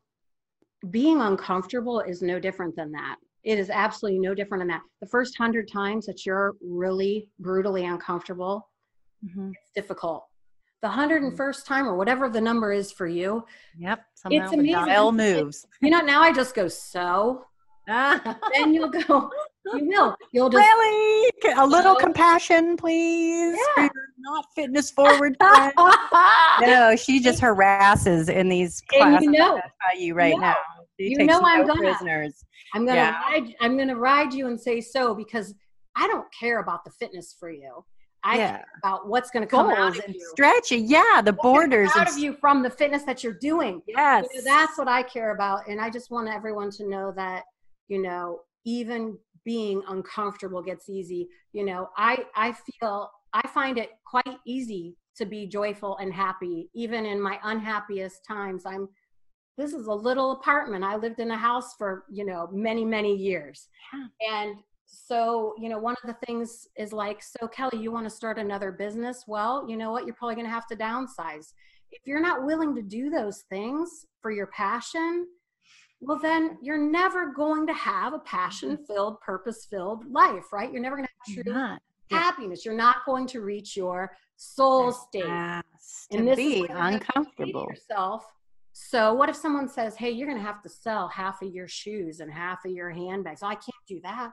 [0.91, 3.17] being uncomfortable is no different than that.
[3.43, 4.83] It is absolutely no different than that.
[5.01, 8.69] The first hundred times that you're really brutally uncomfortable,
[9.25, 9.53] Mhm.
[9.53, 10.27] it's difficult.
[10.83, 13.45] The hundred and first time or whatever the number is for you,
[13.79, 14.05] Yep.
[14.15, 14.73] Somehow the amazing.
[14.87, 15.67] dial moves.
[15.81, 17.47] you know, now I just go so.
[17.87, 19.31] Then you'll go,
[19.75, 20.17] you will.
[20.33, 21.31] You'll just really?
[21.57, 23.59] A little So- compassion, please.
[23.77, 23.89] Yeah.
[24.19, 25.37] not fitness forward.
[26.61, 30.55] no, she just harasses in these classes you know, by you right know, now.
[30.99, 31.81] You know I'm no gonna.
[31.81, 32.45] prisoners.
[32.75, 33.21] I'm gonna Yeah.
[33.23, 35.55] ride I'm gonna ride you and say so because
[35.97, 37.85] I don't care about the fitness for you.
[38.23, 38.57] I Yeah.
[38.59, 40.21] care about what's gonna come out of and you.
[40.33, 40.87] stretching.
[40.87, 41.91] Yeah, the What's borders.
[41.97, 43.83] out of you from the fitness that you're doing.
[43.87, 44.27] Yes.
[44.33, 45.69] You know, that's what I care about.
[45.69, 47.45] And I just want everyone to know that,
[47.89, 51.29] you know, even being uncomfortable gets easy.
[51.53, 56.71] You know, I I feel I find it quite easy to be joyful and happy,
[56.75, 58.65] even in my unhappiest times.
[58.67, 58.89] I'm
[59.57, 60.85] this is a little apartment.
[60.85, 63.69] I lived in a house for, you know, many, many years.
[64.29, 68.11] And so, you know, one of the things is like, so Kelly, you want to
[68.11, 69.25] start another business?
[69.27, 70.07] Well, you know what?
[70.07, 71.53] You're probably going to have to downsize.
[71.93, 75.27] If you're not willing to do those things for your passion,
[76.01, 78.27] well, then you're never going to have a mm-hmm.
[78.27, 80.73] passion filled, purpose filled life, right?
[80.73, 81.53] You're never going to have true.
[81.53, 81.77] Yeah.
[82.11, 82.65] happiness.
[82.65, 85.25] You're not going to reach your soul state.
[85.27, 87.67] Yes, And to this is be what you have to say to uncomfortable.
[87.71, 88.27] yourself.
[88.77, 91.69] So what if someone says, "Hey, you're going to have to sell half of your
[91.69, 93.41] shoes and half of your handbags"?
[93.43, 94.33] Oh, I can't do that.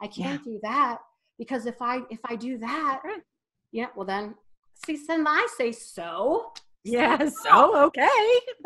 [0.00, 0.98] I can't do that
[1.36, 3.20] because if I if I do that, Right.
[3.72, 4.34] yeah, well then,
[4.86, 6.52] see, then I say so.
[6.84, 7.34] Yes.
[7.42, 8.08] so oh, okay.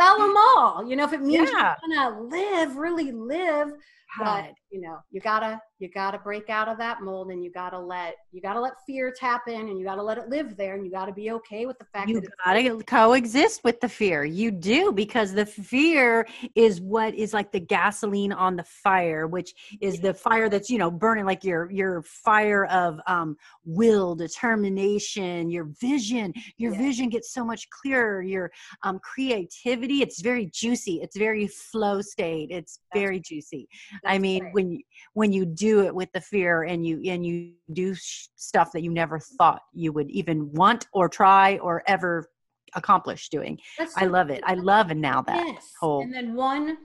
[0.00, 0.86] Sell them all.
[0.86, 1.76] You know, if it means Yeah.
[1.86, 3.72] you're gonna live, really live,
[4.18, 7.78] but you know, you gotta you gotta break out of that mold, and you gotta
[7.78, 10.84] let you gotta let fear tap in, and you gotta let it live there, and
[10.84, 14.24] you gotta be okay with the fact You gotta coexist with the fear.
[14.24, 19.54] You do because the fear is what is like the gasoline on the fire, which
[19.80, 25.50] is the fire that's you know burning like your your fire of um, will, determination,
[25.50, 26.32] your vision.
[26.57, 26.78] Your Yeah.
[26.78, 28.22] vision gets so much clearer.
[28.22, 28.50] Your
[28.82, 31.00] um, creativity, it's very juicy.
[31.02, 32.50] It's very flow state.
[32.50, 33.68] It's That's- very juicy.
[34.05, 34.55] I mean, right.
[34.55, 34.80] when you
[35.14, 38.82] when you do it with the fear and you and you do sh- stuff that
[38.82, 42.28] you never thought you would even want or try or ever
[42.74, 43.59] accomplish doing.
[43.78, 44.42] That's I love it.
[44.44, 45.72] I love and now that yes.
[45.80, 46.78] whole And then one,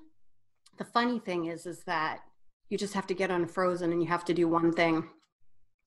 [0.77, 2.21] the funny thing is, is that
[2.69, 5.07] you just have to get unfrozen and you have to do one thing.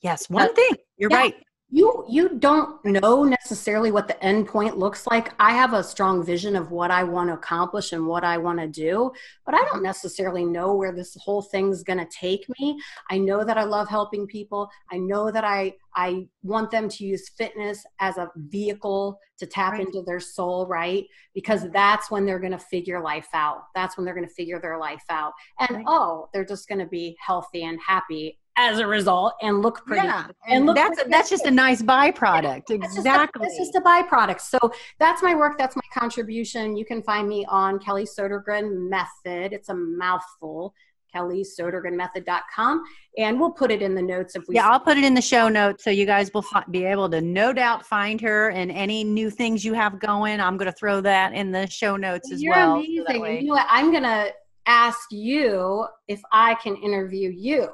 [0.03, 0.73] yes, one thing.
[0.99, 1.17] You're yeah.
[1.17, 1.35] right.
[1.75, 5.33] You you don't know necessarily what the end point looks like.
[5.41, 8.61] I have a strong vision of what I want to accomplish and what I want
[8.61, 9.11] to do,
[9.45, 12.79] but I don't necessarily know where this whole thing's going to take me.
[13.11, 14.71] I know that I love helping people.
[14.93, 19.73] I know that I I want them to use fitness as a vehicle to tap
[19.73, 19.81] Right.
[19.85, 21.05] into their soul, right?
[21.35, 23.63] Because that's when they're going to figure life out.
[23.75, 25.33] That's when they're going to figure their life out.
[25.59, 25.85] And Right.
[25.89, 30.07] oh, they're just going to be healthy and happy as a result and look pretty.
[30.07, 32.63] Yeah, and, and that's that's just a nice byproduct.
[32.69, 33.47] Yeah, exactly.
[33.47, 34.41] It's just, a, just a byproduct.
[34.41, 34.59] So
[34.99, 35.59] that's my work.
[35.59, 36.77] That's my contribution.
[36.77, 39.53] You can find me on Kelly Sodergren Method.
[39.53, 40.75] It's a mouthful.
[41.15, 42.83] KellySodergrenMethod.com,
[43.19, 44.57] and we'll put it in the notes if we.
[44.57, 47.21] Yeah, I'll put it in the show notes so you guys will be able to
[47.21, 50.41] no doubt find her and any new things you have going.
[50.41, 52.75] I'm going to throw that in the show notes as You're well.
[52.79, 53.05] Amazing.
[53.07, 53.67] So you know what?
[53.71, 54.33] I'm going to
[54.67, 57.69] ask you if I can interview you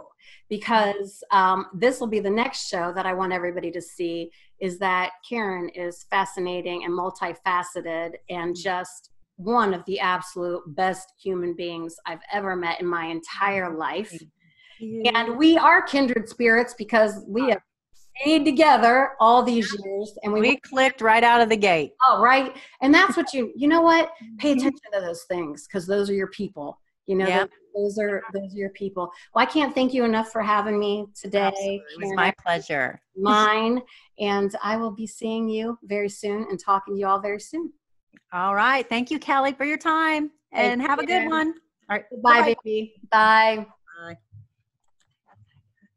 [0.51, 4.31] because um, this will be the next show that I want everybody to see
[4.61, 11.55] is that Karen is fascinating and multifaceted and just one of the absolute best human
[11.55, 14.13] beings I've ever met in my entire life.
[15.15, 17.61] And we are kindred spirits because we have
[18.21, 21.93] stayed together all these years and we, we clicked right out of the gate.
[22.07, 22.55] Oh, right.
[22.83, 24.11] And that's what you you know what?
[24.39, 24.59] Pay mm-hmm.
[24.59, 26.79] attention to those things because those are your people.
[27.07, 27.47] You know, yeah.
[27.75, 29.11] Those, are those are your people.
[29.35, 31.53] Well, I can't thank you enough for having me today.
[31.57, 33.01] It was my pleasure.
[33.17, 33.83] Mine.
[34.19, 37.73] And I will be seeing you very soon and talking to you all very soon.
[38.33, 38.89] All right.
[38.89, 40.31] Thank you, Kelly, for your time.
[40.53, 41.55] And have a good one.
[41.89, 42.05] All right.
[42.23, 42.95] Bye, baby.
[43.11, 43.67] Bye.